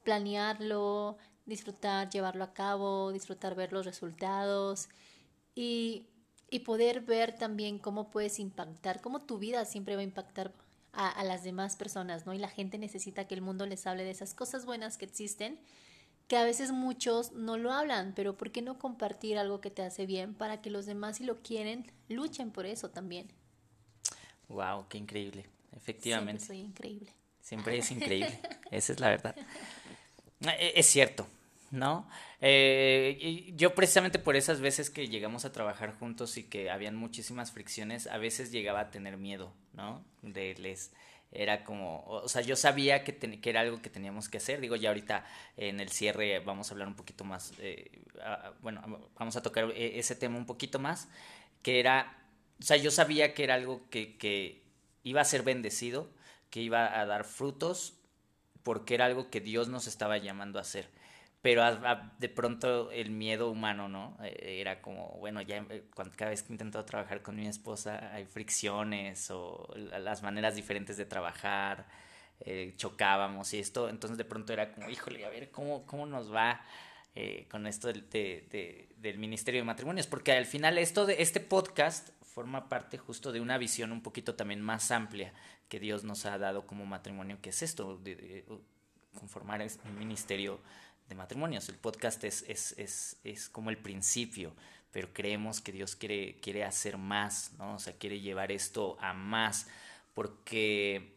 planearlo, 0.04 1.18
disfrutar, 1.44 2.08
llevarlo 2.08 2.44
a 2.44 2.54
cabo, 2.54 3.10
disfrutar 3.10 3.56
ver 3.56 3.72
los 3.72 3.86
resultados 3.86 4.88
y, 5.56 6.06
y 6.48 6.60
poder 6.60 7.00
ver 7.00 7.34
también 7.34 7.80
cómo 7.80 8.08
puedes 8.08 8.38
impactar, 8.38 9.00
cómo 9.00 9.18
tu 9.18 9.38
vida 9.38 9.64
siempre 9.64 9.96
va 9.96 10.02
a 10.02 10.04
impactar 10.04 10.54
a, 10.92 11.08
a, 11.08 11.24
las 11.24 11.44
demás 11.44 11.76
personas, 11.76 12.26
¿no? 12.26 12.34
Y 12.34 12.38
la 12.38 12.48
gente 12.48 12.78
necesita 12.78 13.26
que 13.26 13.34
el 13.34 13.42
mundo 13.42 13.66
les 13.66 13.86
hable 13.86 14.04
de 14.04 14.10
esas 14.10 14.34
cosas 14.34 14.64
buenas 14.64 14.98
que 14.98 15.04
existen, 15.04 15.58
que 16.28 16.36
a 16.36 16.44
veces 16.44 16.72
muchos 16.72 17.32
no 17.32 17.56
lo 17.56 17.72
hablan, 17.72 18.12
pero 18.14 18.36
¿por 18.36 18.52
qué 18.52 18.60
no 18.62 18.78
compartir 18.78 19.38
algo 19.38 19.60
que 19.60 19.70
te 19.70 19.82
hace 19.82 20.06
bien 20.06 20.34
para 20.34 20.60
que 20.60 20.70
los 20.70 20.84
demás, 20.86 21.16
si 21.16 21.24
lo 21.24 21.42
quieren, 21.42 21.90
luchen 22.08 22.50
por 22.50 22.66
eso 22.66 22.90
también? 22.90 23.32
Wow, 24.48 24.86
qué 24.88 24.98
increíble. 24.98 25.46
Efectivamente. 25.74 26.44
Siempre 26.44 26.56
soy 26.56 26.66
increíble. 26.66 27.14
Siempre 27.40 27.78
es 27.78 27.90
increíble. 27.90 28.40
Esa 28.70 28.92
es 28.92 29.00
la 29.00 29.08
verdad. 29.08 29.34
E, 30.40 30.72
es 30.76 30.86
cierto, 30.86 31.26
¿no? 31.70 32.08
Eh, 32.40 33.52
yo 33.56 33.74
precisamente 33.74 34.18
por 34.18 34.36
esas 34.36 34.60
veces 34.60 34.90
que 34.90 35.08
llegamos 35.08 35.44
a 35.44 35.52
trabajar 35.52 35.94
juntos 35.98 36.36
y 36.36 36.44
que 36.44 36.70
habían 36.70 36.96
muchísimas 36.96 37.52
fricciones, 37.52 38.06
a 38.06 38.18
veces 38.18 38.52
llegaba 38.52 38.80
a 38.80 38.90
tener 38.90 39.16
miedo, 39.16 39.52
¿no? 39.72 40.04
De 40.22 40.54
les 40.54 40.92
era 41.30 41.62
como, 41.62 42.04
o 42.06 42.28
sea, 42.28 42.40
yo 42.40 42.56
sabía 42.56 43.04
que, 43.04 43.14
que 43.18 43.50
era 43.50 43.60
algo 43.60 43.82
que 43.82 43.90
teníamos 43.90 44.30
que 44.30 44.38
hacer. 44.38 44.60
Digo, 44.62 44.76
ya 44.76 44.88
ahorita 44.88 45.26
en 45.58 45.78
el 45.78 45.90
cierre 45.90 46.38
vamos 46.38 46.70
a 46.70 46.74
hablar 46.74 46.88
un 46.88 46.94
poquito 46.94 47.24
más, 47.24 47.52
eh, 47.58 48.02
bueno, 48.62 49.10
vamos 49.18 49.36
a 49.36 49.42
tocar 49.42 49.70
e, 49.74 49.98
ese 49.98 50.14
tema 50.14 50.38
un 50.38 50.46
poquito 50.46 50.78
más, 50.78 51.08
que 51.62 51.80
era 51.80 52.18
o 52.60 52.64
sea, 52.64 52.76
yo 52.76 52.90
sabía 52.90 53.34
que 53.34 53.44
era 53.44 53.54
algo 53.54 53.88
que, 53.88 54.16
que 54.16 54.62
iba 55.04 55.20
a 55.20 55.24
ser 55.24 55.42
bendecido, 55.42 56.10
que 56.50 56.60
iba 56.60 56.98
a 56.98 57.06
dar 57.06 57.24
frutos, 57.24 57.94
porque 58.62 58.94
era 58.94 59.06
algo 59.06 59.30
que 59.30 59.40
Dios 59.40 59.68
nos 59.68 59.86
estaba 59.86 60.18
llamando 60.18 60.58
a 60.58 60.62
hacer. 60.62 60.90
Pero 61.40 61.62
de 62.18 62.28
pronto 62.28 62.90
el 62.90 63.10
miedo 63.10 63.50
humano, 63.50 63.88
¿no? 63.88 64.16
Eh, 64.24 64.60
era 64.60 64.82
como, 64.82 65.16
bueno, 65.18 65.40
ya 65.40 65.58
eh, 65.70 65.84
cuando, 65.94 66.14
cada 66.16 66.30
vez 66.30 66.42
que 66.42 66.52
intento 66.52 66.84
trabajar 66.84 67.22
con 67.22 67.36
mi 67.36 67.46
esposa 67.46 68.12
hay 68.12 68.24
fricciones 68.24 69.30
o 69.30 69.72
las 69.76 70.22
maneras 70.22 70.56
diferentes 70.56 70.96
de 70.96 71.04
trabajar, 71.04 71.86
eh, 72.40 72.74
chocábamos 72.76 73.54
y 73.54 73.60
esto, 73.60 73.88
entonces 73.88 74.18
de 74.18 74.24
pronto 74.24 74.52
era 74.52 74.72
como, 74.72 74.90
híjole, 74.90 75.24
a 75.24 75.28
ver 75.28 75.50
cómo, 75.50 75.86
cómo 75.86 76.06
nos 76.06 76.32
va 76.32 76.60
con 77.50 77.66
esto 77.66 77.88
del, 77.88 78.08
del 78.08 79.18
Ministerio 79.18 79.60
de 79.60 79.64
Matrimonios, 79.64 80.06
porque 80.06 80.30
al 80.30 80.46
final 80.46 80.78
esto 80.78 81.04
de 81.04 81.20
este 81.20 81.40
podcast 81.40 82.10
forma 82.22 82.68
parte 82.68 82.96
justo 82.96 83.32
de 83.32 83.40
una 83.40 83.58
visión 83.58 83.90
un 83.90 84.02
poquito 84.02 84.36
también 84.36 84.60
más 84.60 84.92
amplia 84.92 85.32
que 85.68 85.80
Dios 85.80 86.04
nos 86.04 86.24
ha 86.26 86.38
dado 86.38 86.64
como 86.64 86.86
matrimonio, 86.86 87.38
que 87.42 87.50
es 87.50 87.62
esto, 87.62 87.98
de, 87.98 88.44
conformar 89.18 89.66
un 89.84 89.98
ministerio 89.98 90.60
de 91.08 91.14
matrimonios. 91.14 91.68
El 91.68 91.76
podcast 91.76 92.22
es, 92.24 92.44
es, 92.48 92.74
es, 92.78 93.16
es, 93.24 93.48
como 93.48 93.70
el 93.70 93.78
principio, 93.78 94.54
pero 94.92 95.12
creemos 95.12 95.60
que 95.60 95.72
Dios 95.72 95.96
quiere, 95.96 96.38
quiere 96.40 96.64
hacer 96.64 96.98
más, 96.98 97.52
¿no? 97.58 97.74
O 97.74 97.78
sea, 97.78 97.94
quiere 97.94 98.20
llevar 98.20 98.52
esto 98.52 98.96
a 99.00 99.12
más, 99.14 99.66
porque 100.14 101.16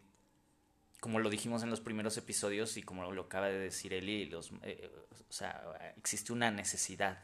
como 1.00 1.20
lo 1.20 1.30
dijimos 1.30 1.64
en 1.64 1.70
los 1.72 1.82
primeros 1.82 2.16
episodios 2.18 2.78
y 2.78 2.84
como 2.84 3.12
lo 3.12 3.22
acaba 3.24 3.48
de 3.48 3.58
decir 3.58 3.94
Eli, 3.94 4.26
los, 4.26 4.52
eh, 4.62 4.90
o 5.30 5.34
sea, 5.34 5.94
existe 5.98 6.32
una 6.32 6.52
necesidad 6.52 7.24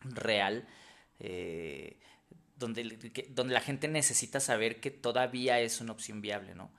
real 0.00 0.66
eh, 1.20 1.98
donde, 2.56 3.26
donde 3.30 3.54
la 3.54 3.60
gente 3.60 3.88
necesita 3.88 4.40
saber 4.40 4.80
que 4.80 4.90
todavía 4.90 5.60
es 5.60 5.80
una 5.80 5.92
opción 5.92 6.20
viable, 6.20 6.54
¿no? 6.54 6.70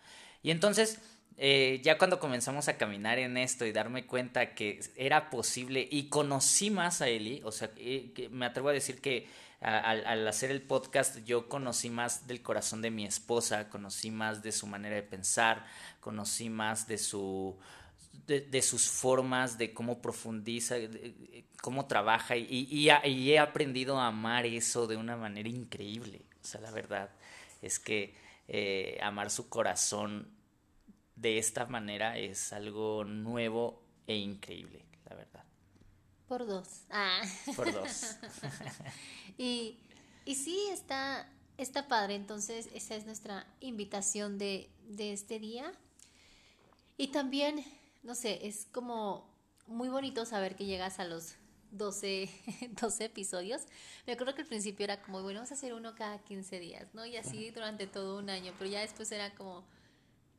Y 0.42 0.52
entonces, 0.52 1.00
eh, 1.38 1.82
ya 1.84 1.98
cuando 1.98 2.20
comenzamos 2.20 2.68
a 2.70 2.78
caminar 2.78 3.20
en 3.20 3.36
esto 3.36 3.66
y 3.66 3.74
darme 3.74 4.06
cuenta 4.06 4.54
que 4.54 4.80
era 4.96 5.30
posible 5.30 5.86
y 5.90 6.08
conocí 6.08 6.72
más 6.72 7.02
a 7.02 7.10
Eli, 7.10 7.42
o 7.44 7.52
sea, 7.52 7.72
eh, 7.78 8.30
me 8.32 8.46
atrevo 8.46 8.70
a 8.70 8.74
decir 8.74 9.02
que 9.02 9.28
al, 9.60 10.28
hacer 10.28 10.52
el 10.52 10.62
podcast 10.62 11.18
yo 11.26 11.50
conocí 11.50 11.90
más 11.90 12.28
del 12.28 12.42
corazón 12.42 12.82
de 12.82 12.92
mi 12.92 13.06
esposa, 13.06 13.70
conocí 13.70 14.12
más 14.12 14.44
de 14.44 14.52
su 14.52 14.68
manera 14.68 14.96
de 14.96 15.04
pensar, 15.04 15.66
conocí 16.00 16.50
más 16.50 16.88
de 16.88 16.98
su 16.98 17.58
de, 18.28 18.62
sus 18.62 18.88
formas, 18.88 19.58
de 19.58 19.74
cómo 19.74 20.02
profundiza, 20.02 20.78
cómo 21.62 21.86
trabaja 21.86 22.38
y, 22.38 22.68
y, 22.70 23.32
he 23.32 23.40
aprendido 23.40 24.00
a 24.00 24.08
amar 24.08 24.46
eso 24.46 24.88
de 24.88 24.98
una 24.98 25.16
manera 25.18 25.50
increíble. 25.50 26.22
O 26.42 26.48
sea, 26.48 26.62
la 26.62 26.72
verdad 26.72 27.10
es 27.62 27.78
que 27.78 28.16
eh, 28.48 28.98
amar 29.02 29.30
su 29.30 29.50
corazón 29.50 30.28
de 31.16 31.38
esta 31.38 31.66
manera 31.66 32.18
es 32.18 32.54
algo 32.54 33.04
nuevo 33.04 33.82
e 34.08 34.16
increíble, 34.16 34.86
la 35.10 35.16
verdad. 35.16 35.44
Por 36.28 36.46
dos. 36.46 36.68
Ah. 36.90 37.22
Por 37.56 37.72
dos. 37.72 38.18
y, 39.38 39.78
y 40.26 40.36
sí, 40.36 40.68
está, 40.72 41.30
está 41.58 41.88
padre. 41.88 42.16
Entonces, 42.16 42.70
esa 42.74 42.96
es 42.96 43.06
nuestra 43.06 43.48
invitación 43.60 44.38
de, 44.38 44.70
de 44.88 45.14
este 45.14 45.40
día. 45.40 45.72
Y 46.98 47.10
también 47.10 47.64
no 48.06 48.14
sé, 48.14 48.48
es 48.48 48.68
como 48.72 49.28
muy 49.66 49.90
bonito 49.90 50.26
saber 50.26 50.56
que 50.56 50.66
llegas 50.66 51.00
a 51.00 51.06
los 51.06 51.34
12, 51.72 52.30
12 52.80 53.06
episodios. 53.06 53.64
Me 54.06 54.14
acuerdo 54.14 54.36
que 54.36 54.44
al 54.44 54.48
principio 54.48 54.84
era 54.84 55.02
como, 55.02 55.24
bueno, 55.24 55.40
vamos 55.40 55.52
a 55.52 55.56
hacer 55.56 55.74
uno 55.74 55.96
cada 55.96 56.20
15 56.20 56.60
días, 56.60 56.94
¿no? 56.94 57.04
Y 57.06 57.18
así 57.18 57.50
durante 57.50 57.88
todo 57.88 58.20
un 58.20 58.30
año, 58.30 58.54
pero 58.60 58.70
ya 58.70 58.82
después 58.82 59.12
era 59.12 59.34
como 59.34 59.66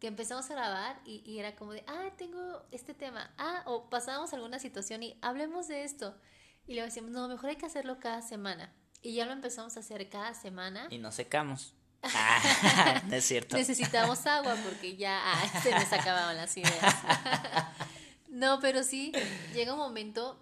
que 0.01 0.07
empezamos 0.07 0.51
a 0.51 0.55
grabar 0.55 1.01
y, 1.05 1.39
era 1.39 1.57
como 1.57 1.73
de, 1.73 1.85
ah, 1.87 2.11
tengo 2.17 2.63
este 2.71 2.95
tema, 2.95 3.33
ah, 3.39 3.63
o 3.67 3.89
pasábamos 3.89 4.33
alguna 4.33 4.59
situación 4.59 5.03
y 5.03 5.17
hablemos 5.23 5.69
de 5.69 5.85
esto. 5.85 6.15
Y 6.67 6.75
le 6.75 6.83
decíamos, 6.83 7.13
no, 7.13 7.29
mejor 7.29 7.51
hay 7.51 7.57
que 7.57 7.67
hacerlo 7.67 7.99
cada 8.01 8.23
semana. 8.23 8.73
Y 9.03 9.15
ya 9.15 9.25
lo 9.25 9.33
empezamos 9.33 9.77
a 9.77 9.81
hacer 9.81 10.09
cada 10.09 10.35
semana. 10.35 10.89
Y 10.91 10.99
nos 10.99 11.15
secamos. 11.15 11.75
Ah, 12.15 13.03
es 13.11 13.25
cierto. 13.25 13.57
Necesitamos 13.57 14.27
agua 14.27 14.57
porque 14.65 14.97
ya 14.97 15.21
ah, 15.25 15.61
se 15.63 15.73
nos 15.73 15.93
acababan 15.93 16.37
las 16.37 16.57
ideas. 16.57 16.95
no, 18.29 18.61
pero 18.61 18.85
sí, 18.85 19.13
llega 19.55 19.73
un 19.73 19.79
momento 19.79 20.41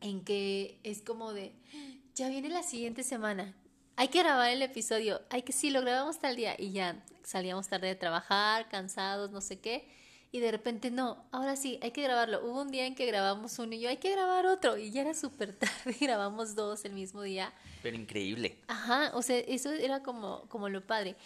en 0.00 0.24
que 0.24 0.78
es 0.82 1.00
como 1.00 1.32
de, 1.32 1.54
ya 2.14 2.28
viene 2.28 2.50
la 2.50 2.62
siguiente 2.62 3.02
semana, 3.02 3.54
hay 4.00 4.08
que 4.08 4.20
grabar 4.20 4.50
el 4.50 4.62
episodio, 4.62 5.20
hay 5.28 5.42
que, 5.42 5.52
sí, 5.52 5.68
lo 5.68 5.82
grabamos 5.82 6.18
tal 6.18 6.34
día 6.34 6.54
y 6.58 6.72
ya 6.72 7.04
salíamos 7.22 7.68
tarde 7.68 7.88
de 7.88 7.94
trabajar, 7.96 8.68
cansados, 8.70 9.30
no 9.30 9.42
sé 9.42 9.60
qué 9.60 9.86
y 10.32 10.38
de 10.40 10.50
repente 10.50 10.90
no, 10.90 11.24
ahora 11.32 11.56
sí, 11.56 11.78
hay 11.82 11.90
que 11.90 12.02
grabarlo. 12.02 12.44
Hubo 12.44 12.62
un 12.62 12.70
día 12.70 12.86
en 12.86 12.94
que 12.94 13.04
grabamos 13.04 13.58
uno 13.58 13.74
y 13.74 13.80
yo, 13.80 13.88
hay 13.88 13.96
que 13.96 14.12
grabar 14.12 14.46
otro 14.46 14.78
y 14.78 14.90
ya 14.90 15.00
era 15.00 15.14
súper 15.14 15.52
tarde 15.58 15.96
y 15.98 16.04
grabamos 16.04 16.54
dos 16.54 16.84
el 16.84 16.92
mismo 16.92 17.22
día. 17.22 17.52
Pero 17.82 17.96
increíble. 17.96 18.58
Ajá, 18.68 19.10
o 19.14 19.22
sea, 19.22 19.38
eso 19.38 19.72
era 19.72 20.02
como, 20.02 20.48
como 20.48 20.68
lo 20.68 20.86
padre. 20.86 21.16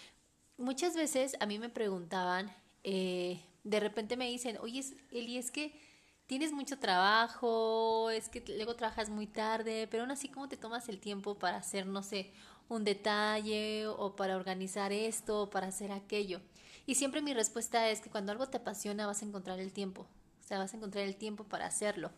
Muchas 0.56 0.96
veces 0.96 1.36
a 1.40 1.46
mí 1.46 1.58
me 1.58 1.68
preguntaban, 1.68 2.50
eh, 2.82 3.40
de 3.62 3.80
repente 3.80 4.16
me 4.16 4.28
dicen, 4.28 4.56
oye, 4.60 4.82
Eli, 5.10 5.36
es 5.36 5.50
que 5.50 5.78
tienes 6.26 6.52
mucho 6.52 6.78
trabajo, 6.78 8.08
es 8.08 8.30
que 8.30 8.42
luego 8.56 8.74
trabajas 8.74 9.10
muy 9.10 9.26
tarde, 9.26 9.86
pero 9.90 10.04
aún 10.04 10.12
así, 10.12 10.28
¿cómo 10.28 10.48
te 10.48 10.56
tomas 10.56 10.88
el 10.88 10.98
tiempo 10.98 11.38
para 11.38 11.58
hacer, 11.58 11.86
no 11.86 12.02
sé, 12.02 12.32
un 12.68 12.84
detalle 12.84 13.86
o 13.86 14.16
para 14.16 14.36
organizar 14.36 14.92
esto 14.92 15.42
o 15.42 15.50
para 15.50 15.68
hacer 15.68 15.92
aquello? 15.92 16.40
Y 16.86 16.96
siempre 16.96 17.22
mi 17.22 17.34
respuesta 17.34 17.88
es 17.88 18.00
que 18.00 18.10
cuando 18.10 18.32
algo 18.32 18.48
te 18.48 18.58
apasiona 18.58 19.06
vas 19.06 19.22
a 19.22 19.26
encontrar 19.26 19.58
el 19.58 19.72
tiempo, 19.72 20.02
o 20.02 20.46
sea, 20.46 20.58
vas 20.58 20.74
a 20.74 20.76
encontrar 20.76 21.04
el 21.04 21.16
tiempo 21.16 21.44
para 21.44 21.66
hacerlo. 21.66 22.10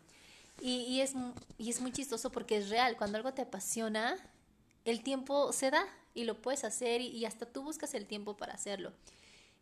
Y, 0.61 0.79
y, 0.83 1.01
es, 1.01 1.15
y 1.59 1.71
es 1.71 1.81
muy 1.81 1.93
chistoso 1.93 2.33
porque 2.33 2.57
es 2.57 2.71
real, 2.71 2.97
cuando 2.97 3.19
algo 3.19 3.33
te 3.33 3.43
apasiona, 3.43 4.17
el 4.85 5.03
tiempo 5.03 5.53
se 5.53 5.71
da 5.71 5.85
y 6.15 6.25
lo 6.25 6.41
puedes 6.41 6.65
hacer 6.65 7.03
y, 7.03 7.25
hasta 7.27 7.47
tú 7.47 7.63
buscas 7.63 7.93
el 7.95 8.07
tiempo 8.07 8.37
para 8.37 8.55
hacerlo. 8.55 8.93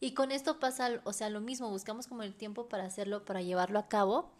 Y 0.01 0.13
con 0.13 0.31
esto 0.31 0.61
pasa, 0.61 1.01
o 1.05 1.13
sea, 1.13 1.31
lo 1.31 1.41
mismo, 1.41 1.71
buscamos 1.71 2.07
como 2.07 2.23
el 2.23 2.35
tiempo 2.35 2.69
para 2.69 2.85
hacerlo, 2.85 3.25
para 3.25 3.43
llevarlo 3.43 3.79
a 3.79 3.89
cabo. 3.89 4.31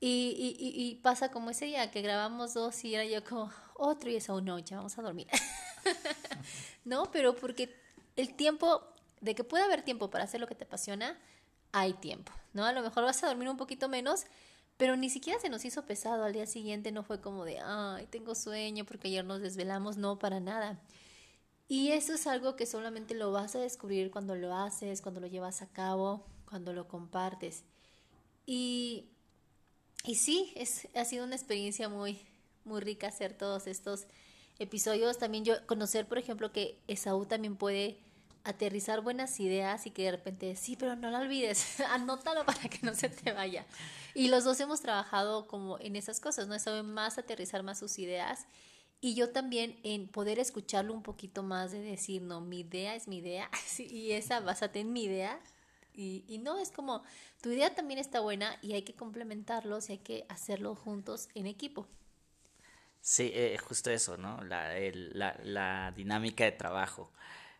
Y, 0.00 0.56
y, 0.58 0.68
y, 0.68 0.96
pasa 0.96 1.30
como 1.30 1.50
ese 1.50 1.66
día 1.66 1.90
que 1.90 2.02
grabamos 2.02 2.54
dos 2.54 2.84
y 2.84 2.94
era 2.94 3.04
yo 3.04 3.24
como 3.24 3.50
otro 3.74 4.10
y 4.10 4.16
es 4.16 4.28
aún 4.28 4.44
no, 4.44 4.58
ya 4.58 4.76
vamos 4.76 4.98
a 4.98 5.02
dormir. 5.02 5.28
no, 6.84 7.10
pero 7.10 7.34
porque 7.36 7.74
el 8.16 8.34
tiempo 8.34 8.82
de 9.20 9.34
que 9.34 9.44
puede 9.44 9.64
haber 9.64 9.82
tiempo 9.82 10.10
para 10.10 10.24
hacer 10.24 10.40
lo 10.40 10.46
que 10.46 10.54
te 10.54 10.64
apasiona, 10.64 11.18
hay 11.72 11.94
tiempo, 11.94 12.32
¿no? 12.52 12.64
A 12.64 12.72
lo 12.72 12.82
mejor 12.82 13.04
vas 13.04 13.22
a 13.22 13.26
dormir 13.26 13.48
un 13.48 13.56
poquito 13.56 13.88
menos, 13.88 14.24
pero 14.76 14.96
ni 14.96 15.10
siquiera 15.10 15.40
se 15.40 15.48
nos 15.48 15.64
hizo 15.64 15.84
pesado 15.86 16.24
al 16.24 16.32
día 16.32 16.46
siguiente, 16.46 16.92
no 16.92 17.02
fue 17.02 17.20
como 17.20 17.44
de, 17.44 17.58
ay, 17.60 18.06
tengo 18.06 18.34
sueño 18.34 18.84
porque 18.84 19.08
ayer 19.08 19.24
nos 19.24 19.40
desvelamos, 19.40 19.96
no, 19.96 20.18
para 20.18 20.40
nada. 20.40 20.80
Y 21.68 21.90
eso 21.92 22.14
es 22.14 22.26
algo 22.26 22.56
que 22.56 22.66
solamente 22.66 23.14
lo 23.14 23.32
vas 23.32 23.56
a 23.56 23.58
descubrir 23.58 24.10
cuando 24.10 24.36
lo 24.36 24.54
haces, 24.54 25.02
cuando 25.02 25.20
lo 25.20 25.26
llevas 25.26 25.62
a 25.62 25.68
cabo, 25.68 26.24
cuando 26.48 26.72
lo 26.72 26.86
compartes. 26.86 27.64
Y, 28.44 29.08
y 30.04 30.14
sí, 30.14 30.52
es, 30.54 30.88
ha 30.94 31.04
sido 31.04 31.24
una 31.24 31.34
experiencia 31.34 31.88
muy, 31.88 32.20
muy 32.64 32.80
rica 32.80 33.08
hacer 33.08 33.36
todos 33.36 33.66
estos 33.66 34.06
episodios. 34.58 35.18
También 35.18 35.44
yo 35.44 35.54
conocer, 35.66 36.06
por 36.06 36.18
ejemplo, 36.18 36.52
que 36.52 36.78
Esaú 36.88 37.26
también 37.26 37.56
puede 37.56 37.98
aterrizar 38.46 39.00
buenas 39.00 39.40
ideas 39.40 39.86
y 39.86 39.90
que 39.90 40.04
de 40.04 40.12
repente, 40.12 40.54
sí, 40.54 40.76
pero 40.76 40.94
no 40.94 41.10
la 41.10 41.18
olvides, 41.18 41.80
anótalo 41.90 42.46
para 42.46 42.68
que 42.68 42.78
no 42.82 42.94
se 42.94 43.08
te 43.08 43.32
vaya. 43.32 43.66
Y 44.14 44.28
los 44.28 44.44
dos 44.44 44.60
hemos 44.60 44.80
trabajado 44.80 45.46
como 45.48 45.78
en 45.80 45.96
esas 45.96 46.20
cosas, 46.20 46.46
¿no? 46.46 46.58
Saben 46.58 46.92
más 46.92 47.18
aterrizar 47.18 47.62
más 47.62 47.78
sus 47.78 47.98
ideas 47.98 48.46
y 49.00 49.14
yo 49.14 49.30
también 49.30 49.78
en 49.82 50.08
poder 50.08 50.38
escucharlo 50.38 50.94
un 50.94 51.02
poquito 51.02 51.42
más 51.42 51.72
de 51.72 51.80
decir, 51.80 52.22
no, 52.22 52.40
mi 52.40 52.60
idea 52.60 52.94
es 52.94 53.08
mi 53.08 53.18
idea 53.18 53.50
y 53.78 54.12
esa 54.12 54.40
básate 54.40 54.80
en 54.80 54.92
mi 54.92 55.04
idea. 55.04 55.40
Y, 55.92 56.24
y 56.28 56.38
no, 56.38 56.58
es 56.58 56.70
como, 56.70 57.02
tu 57.40 57.50
idea 57.50 57.74
también 57.74 57.98
está 57.98 58.20
buena 58.20 58.58
y 58.62 58.74
hay 58.74 58.82
que 58.82 58.94
complementarlos 58.94 59.88
y 59.88 59.92
hay 59.92 59.98
que 59.98 60.26
hacerlo 60.28 60.74
juntos 60.74 61.28
en 61.34 61.46
equipo. 61.46 61.88
Sí, 63.06 63.30
eh, 63.34 63.56
justo 63.58 63.92
eso, 63.92 64.16
¿no? 64.16 64.42
La, 64.42 64.76
el, 64.76 65.16
la, 65.16 65.38
la, 65.44 65.92
dinámica 65.94 66.42
de 66.42 66.50
trabajo. 66.50 67.12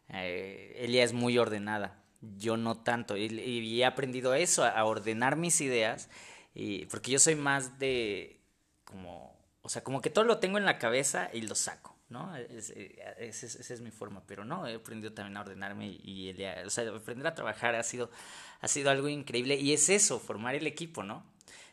Eh, 0.08 0.74
Elia 0.78 1.04
es 1.04 1.12
muy 1.12 1.38
ordenada, 1.38 2.02
yo 2.20 2.56
no 2.56 2.82
tanto. 2.82 3.16
Y, 3.16 3.80
he 3.80 3.84
aprendido 3.84 4.34
eso, 4.34 4.64
a, 4.64 4.84
ordenar 4.84 5.36
mis 5.36 5.60
ideas, 5.60 6.10
y, 6.52 6.86
porque 6.86 7.12
yo 7.12 7.20
soy 7.20 7.36
más 7.36 7.78
de 7.78 8.40
como, 8.84 9.38
o 9.62 9.68
sea, 9.68 9.84
como 9.84 10.00
que 10.00 10.10
todo 10.10 10.24
lo 10.24 10.40
tengo 10.40 10.58
en 10.58 10.64
la 10.64 10.78
cabeza 10.78 11.30
y 11.32 11.42
lo 11.42 11.54
saco. 11.54 11.96
¿no? 12.08 12.34
Es, 12.36 12.70
eh, 12.70 12.98
es, 13.18 13.44
es, 13.44 13.54
esa 13.54 13.74
es 13.74 13.80
mi 13.80 13.92
forma, 13.92 14.24
pero 14.26 14.44
no, 14.44 14.66
he 14.66 14.74
aprendido 14.74 15.12
también 15.12 15.36
a 15.36 15.42
ordenarme 15.42 15.86
y, 15.86 16.30
y 16.30 16.44
o 16.64 16.70
sea, 16.70 16.88
aprender 16.90 17.26
a 17.28 17.36
trabajar 17.36 17.76
ha 17.76 17.84
sido, 17.84 18.10
ha 18.60 18.66
sido 18.66 18.90
algo 18.90 19.08
increíble 19.08 19.54
y 19.54 19.72
es 19.74 19.90
eso, 19.90 20.18
formar 20.18 20.56
el 20.56 20.66
equipo, 20.66 21.04
¿no? 21.04 21.24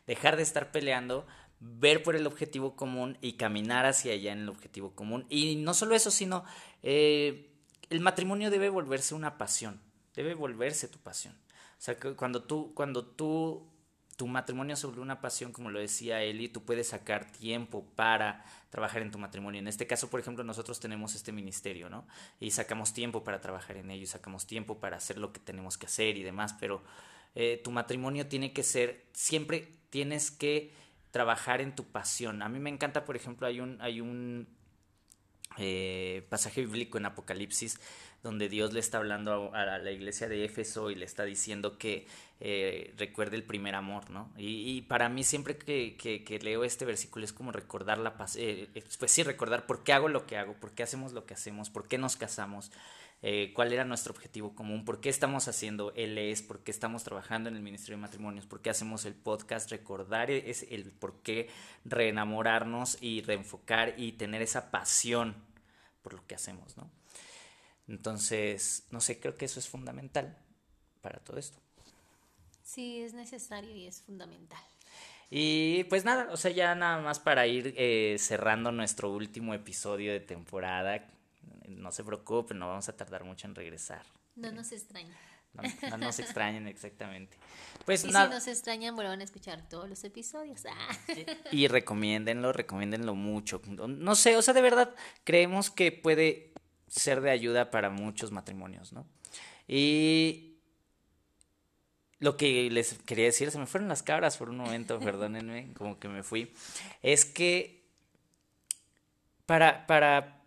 Dejar 0.05 0.35
de 0.35 0.43
estar 0.43 0.71
peleando, 0.71 1.25
ver 1.63 2.03
por 2.03 2.15
el 2.15 2.27
objetivo 2.27 2.75
común 2.75 3.17
y 3.21 3.33
caminar 3.33 3.85
hacia 3.85 4.13
allá 4.13 4.33
en 4.33 4.39
el 4.39 4.49
objetivo 4.49 4.93
común. 4.95 5.25
Y 5.29 5.55
no 5.55 5.73
solo 5.73 5.95
eso, 5.95 6.11
sino 6.11 6.43
eh, 6.81 7.51
el 7.89 8.01
matrimonio 8.01 8.51
debe 8.51 8.69
volverse 8.69 9.15
una 9.15 9.37
pasión, 9.37 9.79
debe 10.13 10.33
volverse 10.33 10.87
tu 10.87 10.99
pasión. 10.99 11.33
O 11.53 11.81
sea, 11.85 11.97
que 11.97 12.15
cuando 12.15 12.43
tú, 12.43 12.73
cuando 12.73 13.05
tú, 13.05 13.69
tu 14.17 14.27
matrimonio 14.27 14.75
vuelve 14.83 15.01
una 15.01 15.21
pasión, 15.21 15.53
como 15.53 15.69
lo 15.69 15.79
decía 15.79 16.21
Eli, 16.21 16.49
tú 16.49 16.63
puedes 16.63 16.89
sacar 16.89 17.31
tiempo 17.31 17.85
para 17.95 18.43
trabajar 18.69 19.01
en 19.01 19.11
tu 19.11 19.17
matrimonio. 19.17 19.59
En 19.59 19.67
este 19.67 19.87
caso, 19.87 20.09
por 20.09 20.19
ejemplo, 20.19 20.43
nosotros 20.43 20.79
tenemos 20.79 21.15
este 21.15 21.31
ministerio, 21.31 21.89
¿no? 21.89 22.05
Y 22.39 22.51
sacamos 22.51 22.93
tiempo 22.93 23.23
para 23.23 23.39
trabajar 23.39 23.77
en 23.77 23.89
ello 23.89 24.03
y 24.03 24.07
sacamos 24.07 24.47
tiempo 24.47 24.79
para 24.79 24.97
hacer 24.97 25.17
lo 25.17 25.31
que 25.31 25.39
tenemos 25.39 25.77
que 25.77 25.85
hacer 25.85 26.17
y 26.17 26.23
demás, 26.23 26.55
pero 26.59 26.83
eh, 27.35 27.61
tu 27.63 27.71
matrimonio 27.71 28.27
tiene 28.27 28.51
que 28.53 28.63
ser, 28.63 29.05
siempre 29.13 29.69
tienes 29.89 30.31
que 30.31 30.82
trabajar 31.13 31.61
en 31.61 31.75
tu 31.75 31.85
pasión. 31.85 32.41
A 32.41 32.49
mí 32.49 32.57
me 32.57 32.71
encanta, 32.71 33.05
por 33.05 33.15
ejemplo, 33.15 33.45
hay 33.45 33.59
un, 33.59 33.79
hay 33.81 34.01
un 34.01 34.47
eh, 35.59 36.25
pasaje 36.27 36.61
bíblico 36.61 36.97
en 36.97 37.05
Apocalipsis 37.05 37.79
donde 38.23 38.49
Dios 38.49 38.73
le 38.73 38.79
está 38.79 38.97
hablando 38.97 39.53
a, 39.53 39.77
la 39.77 39.91
iglesia 39.91 40.27
de 40.27 40.43
Éfeso 40.43 40.89
y 40.89 40.95
le 40.95 41.05
está 41.05 41.23
diciendo 41.23 41.77
que 41.77 42.07
eh, 42.39 42.95
recuerde 42.97 43.35
el 43.35 43.43
primer 43.43 43.75
amor, 43.75 44.09
¿no? 44.09 44.31
Y, 44.37 44.81
para 44.83 45.07
mí 45.07 45.23
siempre 45.23 45.57
que, 45.57 45.97
que, 45.97 46.39
leo 46.39 46.63
este 46.63 46.85
versículo 46.85 47.25
es 47.25 47.33
como 47.33 47.51
recordar 47.51 47.99
la 47.99 48.17
paz, 48.17 48.35
eh, 48.37 48.69
pues 48.97 49.11
sí, 49.11 49.21
recordar 49.21 49.67
por 49.67 49.83
qué 49.83 49.93
hago 49.93 50.07
lo 50.07 50.25
que 50.25 50.37
hago, 50.37 50.53
por 50.53 50.71
qué 50.71 50.81
hacemos 50.81 51.11
lo 51.11 51.25
que 51.25 51.35
hacemos, 51.35 51.69
por 51.69 51.87
qué 51.87 51.97
nos 51.97 52.15
casamos, 52.15 52.71
eh, 53.25 53.53
cuál 53.55 53.71
era 53.71 53.85
nuestro 53.85 54.11
objetivo 54.11 54.53
común, 54.53 54.83
por 54.83 54.99
qué 54.99 55.07
estamos 55.07 55.47
haciendo 55.47 55.93
LS, 55.95 56.43
por 56.43 56.59
qué 56.59 56.71
estamos 56.71 57.05
trabajando 57.05 57.47
en 57.47 57.55
el 57.55 57.61
Ministerio 57.61 57.95
de 57.95 58.01
Matrimonios, 58.01 58.45
por 58.45 58.61
qué 58.61 58.69
hacemos 58.69 59.05
el 59.05 59.13
podcast, 59.15 59.71
recordar 59.71 60.29
es 60.29 60.63
el 60.69 60.91
por 60.91 61.21
qué 61.21 61.49
reenamorarnos 61.85 62.97
y 63.01 63.21
reenfocar 63.21 63.95
y 63.97 64.11
tener 64.11 64.41
esa 64.41 64.71
pasión 64.71 65.35
por 66.01 66.13
lo 66.13 66.27
que 66.27 66.35
hacemos, 66.35 66.75
¿no? 66.75 66.91
Entonces, 67.87 68.85
no 68.91 68.99
sé, 68.99 69.21
creo 69.21 69.35
que 69.35 69.45
eso 69.45 69.59
es 69.59 69.69
fundamental 69.69 70.37
para 71.01 71.19
todo 71.19 71.37
esto. 71.37 71.57
Sí, 72.61 73.01
es 73.01 73.13
necesario 73.13 73.73
y 73.73 73.87
es 73.87 74.01
fundamental. 74.01 74.61
Y 75.29 75.85
pues 75.85 76.03
nada, 76.03 76.27
o 76.29 76.35
sea, 76.35 76.51
ya 76.51 76.75
nada 76.75 77.01
más 77.01 77.19
para 77.19 77.47
ir 77.47 77.73
eh, 77.77 78.17
cerrando 78.19 78.73
nuestro 78.73 79.11
último 79.11 79.53
episodio 79.53 80.11
de 80.11 80.19
temporada, 80.19 81.07
no 81.67 81.91
se 81.91 82.03
preocupen, 82.03 82.59
no 82.59 82.67
vamos 82.67 82.89
a 82.89 82.95
tardar 82.95 83.23
mucho 83.23 83.47
en 83.47 83.55
regresar. 83.55 84.05
No 84.35 84.51
nos 84.51 84.71
extrañen. 84.71 85.13
No, 85.53 85.63
no 85.89 85.97
nos 85.97 86.19
extrañen 86.19 86.67
exactamente. 86.67 87.37
Pues 87.85 88.03
y 88.03 88.07
si 88.07 88.13
nos 88.13 88.47
extrañan, 88.47 88.95
vuelvan 88.95 89.21
a 89.21 89.23
escuchar 89.23 89.67
todos 89.69 89.89
los 89.89 90.03
episodios. 90.03 90.63
Ah. 90.75 90.97
Y 91.51 91.67
recomiéndenlo, 91.67 92.51
recomiéndenlo 92.53 93.13
mucho. 93.13 93.61
No 93.67 94.15
sé, 94.15 94.35
o 94.37 94.41
sea, 94.41 94.53
de 94.53 94.61
verdad, 94.61 94.95
creemos 95.23 95.69
que 95.69 95.91
puede 95.91 96.53
ser 96.87 97.21
de 97.21 97.31
ayuda 97.31 97.69
para 97.69 97.89
muchos 97.89 98.31
matrimonios, 98.31 98.93
¿no? 98.93 99.05
Y 99.67 100.57
lo 102.19 102.37
que 102.37 102.69
les 102.71 102.97
quería 102.99 103.25
decir, 103.25 103.51
se 103.51 103.59
me 103.59 103.65
fueron 103.65 103.89
las 103.89 104.01
cabras 104.01 104.37
por 104.37 104.49
un 104.49 104.57
momento, 104.57 104.99
perdónenme, 105.01 105.73
como 105.73 105.99
que 105.99 106.07
me 106.07 106.23
fui, 106.23 106.53
es 107.01 107.25
que 107.25 107.83
para, 109.45 109.85
para 109.87 110.42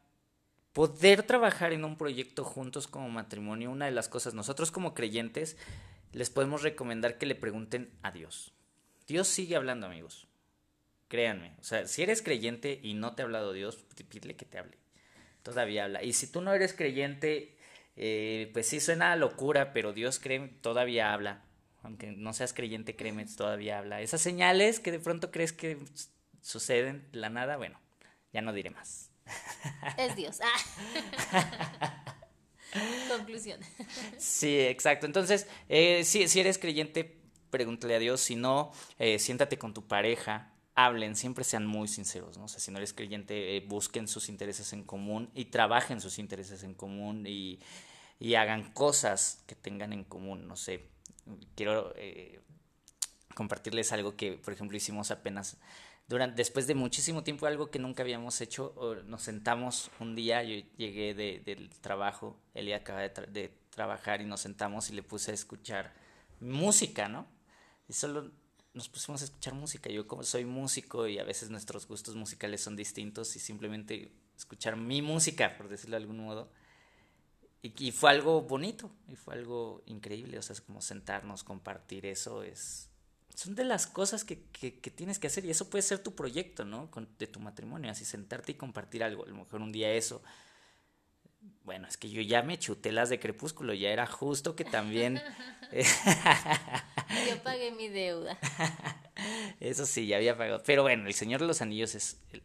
poder 0.76 1.22
trabajar 1.22 1.72
en 1.72 1.86
un 1.86 1.96
proyecto 1.96 2.44
juntos 2.44 2.86
como 2.86 3.08
matrimonio, 3.08 3.70
una 3.70 3.86
de 3.86 3.92
las 3.92 4.10
cosas, 4.10 4.34
nosotros 4.34 4.70
como 4.70 4.92
creyentes, 4.92 5.56
les 6.12 6.28
podemos 6.28 6.60
recomendar 6.62 7.16
que 7.16 7.24
le 7.24 7.34
pregunten 7.34 7.88
a 8.02 8.10
Dios. 8.10 8.52
Dios 9.06 9.26
sigue 9.26 9.56
hablando, 9.56 9.86
amigos. 9.86 10.28
Créanme. 11.08 11.54
O 11.60 11.64
sea, 11.64 11.86
si 11.86 12.02
eres 12.02 12.20
creyente 12.20 12.78
y 12.82 12.92
no 12.92 13.14
te 13.14 13.22
ha 13.22 13.24
hablado 13.24 13.54
Dios, 13.54 13.86
pídele 14.10 14.36
que 14.36 14.44
te 14.44 14.58
hable. 14.58 14.76
Todavía 15.42 15.84
habla. 15.84 16.02
Y 16.02 16.12
si 16.12 16.30
tú 16.30 16.42
no 16.42 16.52
eres 16.52 16.74
creyente, 16.74 17.56
eh, 17.96 18.50
pues 18.52 18.68
sí 18.68 18.78
suena 18.78 19.12
a 19.12 19.16
locura, 19.16 19.72
pero 19.72 19.94
Dios 19.94 20.18
cree, 20.18 20.46
todavía 20.60 21.14
habla. 21.14 21.42
Aunque 21.84 22.12
no 22.12 22.34
seas 22.34 22.52
creyente, 22.52 22.96
créeme, 22.96 23.24
todavía 23.24 23.78
habla. 23.78 24.02
Esas 24.02 24.20
señales 24.20 24.78
que 24.78 24.92
de 24.92 25.00
pronto 25.00 25.30
crees 25.30 25.54
que 25.54 25.78
suceden 26.42 27.08
de 27.12 27.18
la 27.18 27.30
nada, 27.30 27.56
bueno, 27.56 27.80
ya 28.34 28.42
no 28.42 28.52
diré 28.52 28.68
más. 28.68 29.15
Es 29.96 30.16
Dios. 30.16 30.40
Ah. 30.42 32.04
Conclusión. 33.16 33.60
Sí, 34.18 34.58
exacto. 34.60 35.06
Entonces, 35.06 35.46
eh, 35.68 36.04
si, 36.04 36.28
si, 36.28 36.40
eres 36.40 36.58
creyente, 36.58 37.20
pregúntale 37.50 37.94
a 37.94 37.98
Dios. 37.98 38.20
Si 38.20 38.36
no, 38.36 38.72
eh, 38.98 39.18
siéntate 39.18 39.58
con 39.58 39.72
tu 39.72 39.86
pareja, 39.86 40.52
hablen, 40.74 41.16
siempre 41.16 41.44
sean 41.44 41.66
muy 41.66 41.88
sinceros, 41.88 42.36
¿no? 42.36 42.44
O 42.44 42.48
sea, 42.48 42.60
si 42.60 42.70
no 42.70 42.78
eres 42.78 42.92
creyente, 42.92 43.56
eh, 43.56 43.64
busquen 43.66 44.08
sus 44.08 44.28
intereses 44.28 44.72
en 44.72 44.82
común 44.84 45.30
y 45.34 45.46
trabajen 45.46 46.00
sus 46.00 46.18
intereses 46.18 46.62
en 46.62 46.74
común 46.74 47.24
y, 47.26 47.60
y 48.18 48.34
hagan 48.34 48.72
cosas 48.72 49.42
que 49.46 49.54
tengan 49.54 49.92
en 49.92 50.04
común. 50.04 50.46
No 50.46 50.56
sé, 50.56 50.88
quiero 51.54 51.94
compartirles 53.34 53.92
algo 53.92 54.16
que, 54.16 54.32
por 54.32 54.52
ejemplo, 54.52 54.76
hicimos 54.76 55.10
apenas 55.10 55.58
durante, 56.08 56.36
después 56.36 56.66
de 56.66 56.74
muchísimo 56.74 57.24
tiempo, 57.24 57.46
algo 57.46 57.70
que 57.70 57.78
nunca 57.78 58.02
habíamos 58.02 58.40
hecho, 58.40 58.74
nos 59.06 59.22
sentamos 59.22 59.90
un 59.98 60.14
día, 60.14 60.42
yo 60.44 60.64
llegué 60.76 61.14
de, 61.14 61.42
del 61.44 61.68
trabajo, 61.80 62.36
él 62.54 62.72
acaba 62.72 63.00
de, 63.00 63.08
de, 63.08 63.52
trabajar 63.70 64.22
y 64.22 64.24
nos 64.24 64.40
sentamos 64.40 64.88
y 64.88 64.94
le 64.94 65.02
puse 65.02 65.32
a 65.32 65.34
escuchar 65.34 65.92
música, 66.40 67.08
¿no? 67.08 67.26
Y 67.88 67.92
solo 67.92 68.30
nos 68.72 68.88
pusimos 68.88 69.20
a 69.20 69.24
escuchar 69.24 69.54
música. 69.54 69.90
Yo 69.90 70.06
como 70.06 70.22
soy 70.22 70.44
músico 70.44 71.06
y 71.08 71.18
a 71.18 71.24
veces 71.24 71.50
nuestros 71.50 71.86
gustos 71.86 72.14
musicales 72.14 72.62
son 72.62 72.76
distintos 72.76 73.36
y 73.36 73.38
simplemente 73.38 74.12
escuchar 74.36 74.76
mi 74.76 75.02
música, 75.02 75.56
por 75.58 75.68
decirlo 75.68 75.96
de 75.96 76.02
algún 76.02 76.24
modo. 76.24 76.50
Y, 77.62 77.72
y 77.84 77.92
fue 77.92 78.10
algo 78.10 78.42
bonito 78.42 78.90
y 79.08 79.16
fue 79.16 79.34
algo 79.34 79.82
increíble, 79.86 80.38
o 80.38 80.42
sea, 80.42 80.54
es 80.54 80.60
como 80.60 80.80
sentarnos, 80.80 81.42
compartir 81.42 82.06
eso, 82.06 82.42
es, 82.42 82.88
son 83.36 83.54
de 83.54 83.64
las 83.64 83.86
cosas 83.86 84.24
que, 84.24 84.44
que, 84.44 84.80
que, 84.80 84.90
tienes 84.90 85.18
que 85.18 85.26
hacer 85.26 85.44
y 85.44 85.50
eso 85.50 85.68
puede 85.68 85.82
ser 85.82 85.98
tu 85.98 86.14
proyecto, 86.14 86.64
¿no? 86.64 86.90
Con, 86.90 87.06
de 87.18 87.26
tu 87.26 87.38
matrimonio, 87.38 87.90
así 87.90 88.06
sentarte 88.06 88.52
y 88.52 88.54
compartir 88.54 89.04
algo, 89.04 89.24
a 89.24 89.28
lo 89.28 89.36
mejor 89.36 89.60
un 89.60 89.72
día 89.72 89.92
eso. 89.92 90.22
Bueno, 91.62 91.86
es 91.86 91.98
que 91.98 92.08
yo 92.08 92.22
ya 92.22 92.42
me 92.42 92.58
chuté 92.58 92.92
las 92.92 93.10
de 93.10 93.20
Crepúsculo, 93.20 93.74
ya 93.74 93.90
era 93.90 94.06
justo 94.06 94.56
que 94.56 94.64
también... 94.64 95.20
yo 97.28 97.42
pagué 97.42 97.72
mi 97.72 97.88
deuda. 97.88 98.38
Eso 99.60 99.84
sí, 99.84 100.06
ya 100.06 100.16
había 100.16 100.38
pagado. 100.38 100.62
Pero 100.64 100.82
bueno, 100.82 101.06
El 101.06 101.12
Señor 101.12 101.42
de 101.42 101.46
los 101.46 101.60
Anillos 101.60 101.94
es, 101.94 102.18
es 102.32 102.40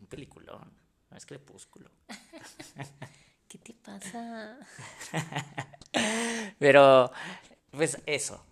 un 0.00 0.06
peliculón, 0.08 0.72
no 1.10 1.16
es 1.16 1.26
Crepúsculo. 1.26 1.92
¿Qué 3.48 3.58
te 3.58 3.72
pasa? 3.72 4.58
Pero, 6.58 7.12
pues 7.70 7.98
eso, 8.04 8.44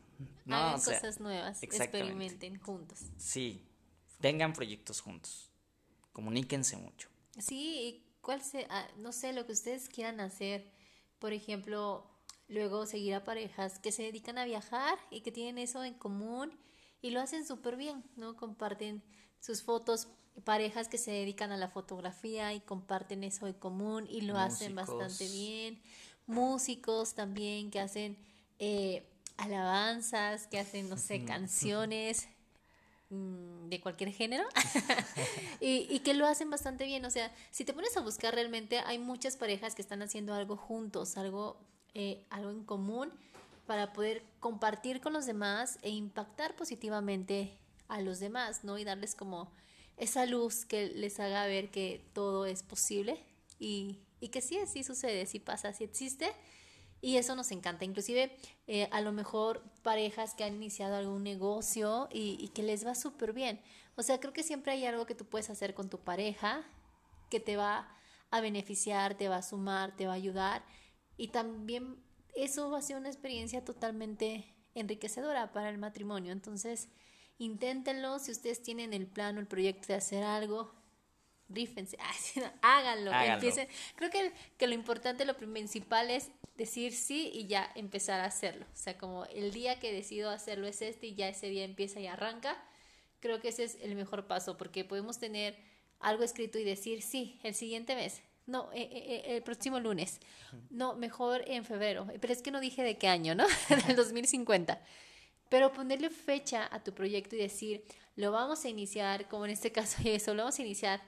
no, 0.46 0.56
Hagan 0.56 0.74
o 0.76 0.78
sea, 0.78 0.94
cosas 0.94 1.20
nuevas, 1.20 1.62
experimenten 1.62 2.58
juntos. 2.58 3.00
Sí, 3.18 3.68
tengan 4.20 4.52
proyectos 4.52 5.00
juntos, 5.00 5.50
comuníquense 6.12 6.76
mucho. 6.76 7.08
Sí, 7.38 8.06
cuál 8.22 8.42
se, 8.42 8.66
ah, 8.70 8.88
no 8.96 9.12
sé, 9.12 9.32
lo 9.32 9.44
que 9.44 9.52
ustedes 9.52 9.88
quieran 9.88 10.20
hacer, 10.20 10.72
por 11.18 11.32
ejemplo, 11.32 12.10
luego 12.48 12.86
seguir 12.86 13.14
a 13.14 13.24
parejas 13.24 13.78
que 13.78 13.92
se 13.92 14.04
dedican 14.04 14.38
a 14.38 14.44
viajar 14.44 14.98
y 15.10 15.20
que 15.20 15.32
tienen 15.32 15.58
eso 15.58 15.84
en 15.84 15.94
común 15.94 16.58
y 17.02 17.10
lo 17.10 17.20
hacen 17.20 17.46
súper 17.46 17.76
bien, 17.76 18.04
¿no? 18.16 18.36
Comparten 18.36 19.02
sus 19.40 19.62
fotos, 19.62 20.08
parejas 20.44 20.88
que 20.88 20.98
se 20.98 21.10
dedican 21.10 21.52
a 21.52 21.56
la 21.56 21.68
fotografía 21.68 22.54
y 22.54 22.60
comparten 22.60 23.24
eso 23.24 23.46
en 23.46 23.54
común 23.54 24.06
y 24.08 24.22
lo 24.22 24.34
Músicos. 24.34 24.54
hacen 24.54 24.74
bastante 24.74 25.28
bien 25.28 25.82
músicos 26.26 27.14
también 27.14 27.70
que 27.70 27.80
hacen 27.80 28.16
eh, 28.58 29.08
alabanzas, 29.36 30.46
que 30.46 30.58
hacen, 30.58 30.88
no 30.88 30.96
sé, 30.96 31.24
canciones 31.24 32.28
mm, 33.10 33.68
de 33.68 33.80
cualquier 33.80 34.12
género 34.12 34.44
y, 35.60 35.86
y, 35.90 36.00
que 36.00 36.14
lo 36.14 36.26
hacen 36.26 36.50
bastante 36.50 36.84
bien. 36.84 37.04
O 37.04 37.10
sea, 37.10 37.32
si 37.50 37.64
te 37.64 37.72
pones 37.72 37.96
a 37.96 38.00
buscar 38.00 38.34
realmente, 38.34 38.78
hay 38.80 38.98
muchas 38.98 39.36
parejas 39.36 39.74
que 39.74 39.82
están 39.82 40.02
haciendo 40.02 40.34
algo 40.34 40.56
juntos, 40.56 41.16
algo, 41.16 41.56
eh, 41.94 42.24
algo 42.30 42.50
en 42.50 42.64
común 42.64 43.12
para 43.66 43.92
poder 43.92 44.22
compartir 44.40 45.00
con 45.00 45.12
los 45.12 45.26
demás 45.26 45.78
e 45.82 45.90
impactar 45.90 46.54
positivamente 46.56 47.58
a 47.88 48.00
los 48.00 48.20
demás, 48.20 48.64
¿no? 48.64 48.78
Y 48.78 48.84
darles 48.84 49.14
como 49.14 49.50
esa 49.96 50.26
luz 50.26 50.64
que 50.64 50.88
les 50.88 51.18
haga 51.20 51.46
ver 51.46 51.70
que 51.70 52.04
todo 52.12 52.46
es 52.46 52.62
posible 52.62 53.18
y, 53.58 53.98
y 54.20 54.28
que 54.28 54.40
sí, 54.40 54.58
sí 54.66 54.84
sucede, 54.84 55.26
sí 55.26 55.40
pasa, 55.40 55.72
sí 55.72 55.84
existe. 55.84 56.32
Y 57.00 57.16
eso 57.16 57.36
nos 57.36 57.50
encanta. 57.50 57.84
Inclusive 57.84 58.36
eh, 58.66 58.88
a 58.90 59.00
lo 59.00 59.12
mejor 59.12 59.62
parejas 59.82 60.34
que 60.34 60.44
han 60.44 60.54
iniciado 60.54 60.96
algún 60.96 61.22
negocio 61.22 62.08
y, 62.12 62.36
y 62.40 62.48
que 62.48 62.62
les 62.62 62.86
va 62.86 62.94
súper 62.94 63.32
bien. 63.32 63.60
O 63.96 64.02
sea, 64.02 64.18
creo 64.20 64.32
que 64.32 64.42
siempre 64.42 64.72
hay 64.72 64.86
algo 64.86 65.06
que 65.06 65.14
tú 65.14 65.24
puedes 65.24 65.50
hacer 65.50 65.74
con 65.74 65.88
tu 65.88 65.98
pareja 65.98 66.64
que 67.30 67.40
te 67.40 67.56
va 67.56 67.88
a 68.30 68.40
beneficiar, 68.40 69.16
te 69.16 69.28
va 69.28 69.36
a 69.36 69.42
sumar, 69.42 69.96
te 69.96 70.06
va 70.06 70.12
a 70.12 70.16
ayudar. 70.16 70.64
Y 71.16 71.28
también 71.28 71.96
eso 72.34 72.70
va 72.70 72.78
a 72.78 72.82
ser 72.82 72.96
una 72.96 73.08
experiencia 73.08 73.64
totalmente 73.64 74.54
enriquecedora 74.74 75.52
para 75.52 75.70
el 75.70 75.78
matrimonio. 75.78 76.32
Entonces, 76.32 76.88
inténtenlo. 77.38 78.18
Si 78.18 78.30
ustedes 78.30 78.62
tienen 78.62 78.92
el 78.92 79.06
plan 79.06 79.36
o 79.36 79.40
el 79.40 79.46
proyecto 79.46 79.88
de 79.88 79.94
hacer 79.94 80.22
algo, 80.22 80.74
rífense, 81.48 81.96
háganlo, 82.62 83.12
empiecen. 83.12 83.68
Creo 83.94 84.10
que, 84.10 84.32
que 84.58 84.66
lo 84.66 84.74
importante, 84.74 85.24
lo 85.24 85.36
principal 85.36 86.10
es 86.10 86.30
decir 86.56 86.92
sí 86.92 87.30
y 87.32 87.46
ya 87.46 87.70
empezar 87.74 88.20
a 88.20 88.24
hacerlo. 88.24 88.66
O 88.72 88.76
sea, 88.76 88.96
como 88.98 89.24
el 89.26 89.52
día 89.52 89.78
que 89.78 89.92
decido 89.92 90.30
hacerlo 90.30 90.66
es 90.66 90.82
este 90.82 91.08
y 91.08 91.14
ya 91.14 91.28
ese 91.28 91.48
día 91.48 91.64
empieza 91.64 92.00
y 92.00 92.06
arranca. 92.06 92.56
Creo 93.20 93.40
que 93.40 93.48
ese 93.48 93.64
es 93.64 93.78
el 93.82 93.94
mejor 93.94 94.26
paso 94.26 94.56
porque 94.56 94.84
podemos 94.84 95.18
tener 95.18 95.56
algo 96.00 96.22
escrito 96.22 96.58
y 96.58 96.64
decir 96.64 97.02
sí, 97.02 97.38
el 97.42 97.54
siguiente 97.54 97.94
mes. 97.94 98.22
No, 98.46 98.70
eh, 98.72 98.82
eh, 98.82 99.04
eh, 99.06 99.36
el 99.36 99.42
próximo 99.42 99.80
lunes. 99.80 100.20
No, 100.70 100.94
mejor 100.94 101.42
en 101.48 101.64
febrero. 101.64 102.06
Pero 102.20 102.32
es 102.32 102.42
que 102.42 102.52
no 102.52 102.60
dije 102.60 102.82
de 102.82 102.96
qué 102.96 103.08
año, 103.08 103.34
¿no? 103.34 103.46
Del 103.86 103.96
2050. 103.96 104.80
Pero 105.48 105.72
ponerle 105.72 106.10
fecha 106.10 106.68
a 106.70 106.82
tu 106.82 106.92
proyecto 106.92 107.36
y 107.36 107.38
decir, 107.38 107.84
lo 108.14 108.32
vamos 108.32 108.64
a 108.64 108.68
iniciar, 108.68 109.28
como 109.28 109.44
en 109.44 109.52
este 109.52 109.72
caso 109.72 109.98
eso, 110.04 110.34
lo 110.34 110.42
vamos 110.42 110.58
a 110.58 110.62
iniciar 110.62 111.00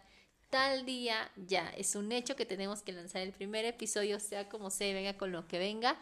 tal 0.51 0.85
día, 0.87 1.31
ya, 1.37 1.69
es 1.77 1.95
un 1.95 2.13
hecho 2.13 2.37
que 2.37 2.47
tenemos 2.47 2.83
que 2.83 2.93
lanzar 2.93 3.23
el 3.23 3.33
primer 3.33 3.65
episodio, 3.65 4.21
sea 4.21 4.49
como 4.49 4.71
sea, 4.71 4.95
venga 4.95 5.17
con 5.17 5.33
lo 5.33 5.47
que 5.47 5.59
venga, 5.59 5.97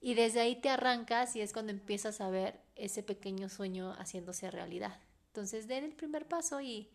y 0.00 0.14
desde 0.14 0.40
ahí 0.40 0.56
te 0.56 0.68
arrancas 0.68 1.36
y 1.36 1.40
es 1.40 1.52
cuando 1.52 1.72
empiezas 1.72 2.20
a 2.20 2.28
ver 2.28 2.60
ese 2.74 3.02
pequeño 3.02 3.48
sueño 3.48 3.94
haciéndose 3.94 4.50
realidad. 4.50 4.98
Entonces 5.28 5.68
den 5.68 5.84
el 5.84 5.92
primer 5.92 6.26
paso 6.26 6.60
y, 6.60 6.90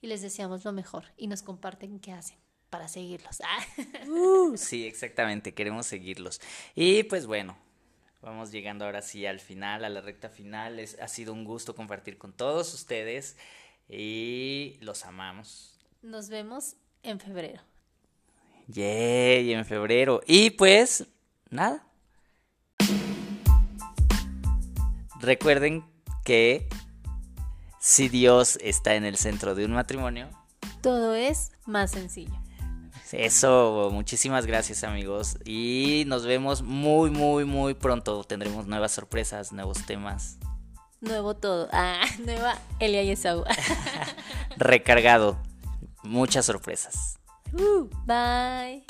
y 0.00 0.06
les 0.06 0.20
deseamos 0.20 0.64
lo 0.64 0.72
mejor 0.72 1.06
y 1.16 1.26
nos 1.26 1.42
comparten 1.42 2.00
qué 2.00 2.12
hacen 2.12 2.36
para 2.68 2.88
seguirlos. 2.88 3.40
Uh, 4.06 4.56
sí, 4.56 4.86
exactamente, 4.86 5.54
queremos 5.54 5.86
seguirlos. 5.86 6.40
Y 6.74 7.04
pues 7.04 7.26
bueno, 7.26 7.56
vamos 8.22 8.50
llegando 8.50 8.84
ahora 8.84 9.02
sí 9.02 9.24
al 9.26 9.40
final, 9.40 9.84
a 9.84 9.88
la 9.88 10.00
recta 10.00 10.28
final. 10.28 10.80
Ha 11.00 11.08
sido 11.08 11.32
un 11.32 11.44
gusto 11.44 11.74
compartir 11.74 12.18
con 12.18 12.32
todos 12.32 12.74
ustedes 12.74 13.36
y 13.88 14.76
los 14.80 15.04
amamos. 15.04 15.79
Nos 16.02 16.30
vemos 16.30 16.76
en 17.02 17.20
febrero. 17.20 17.60
Yay, 18.68 19.52
en 19.52 19.66
febrero. 19.66 20.22
Y 20.26 20.48
pues, 20.48 21.06
nada. 21.50 21.84
Recuerden 25.20 25.84
que 26.24 26.66
si 27.78 28.08
Dios 28.08 28.58
está 28.62 28.94
en 28.94 29.04
el 29.04 29.18
centro 29.18 29.54
de 29.54 29.66
un 29.66 29.72
matrimonio, 29.72 30.30
todo 30.80 31.14
es 31.14 31.52
más 31.66 31.90
sencillo. 31.90 32.32
Eso, 33.12 33.90
muchísimas 33.92 34.46
gracias 34.46 34.84
amigos 34.84 35.36
y 35.44 36.04
nos 36.06 36.24
vemos 36.24 36.62
muy 36.62 37.10
muy 37.10 37.44
muy 37.44 37.74
pronto. 37.74 38.24
Tendremos 38.24 38.66
nuevas 38.66 38.92
sorpresas, 38.92 39.52
nuevos 39.52 39.84
temas. 39.84 40.38
Nuevo 41.02 41.36
todo. 41.36 41.68
Ah, 41.72 42.06
nueva 42.24 42.56
Elia 42.78 43.02
y 43.02 43.10
Esaú. 43.10 43.44
Recargado 44.56 45.49
muchas 46.02 46.46
sorpresas. 46.46 47.18
Uh, 47.52 47.88
bye. 48.06 48.84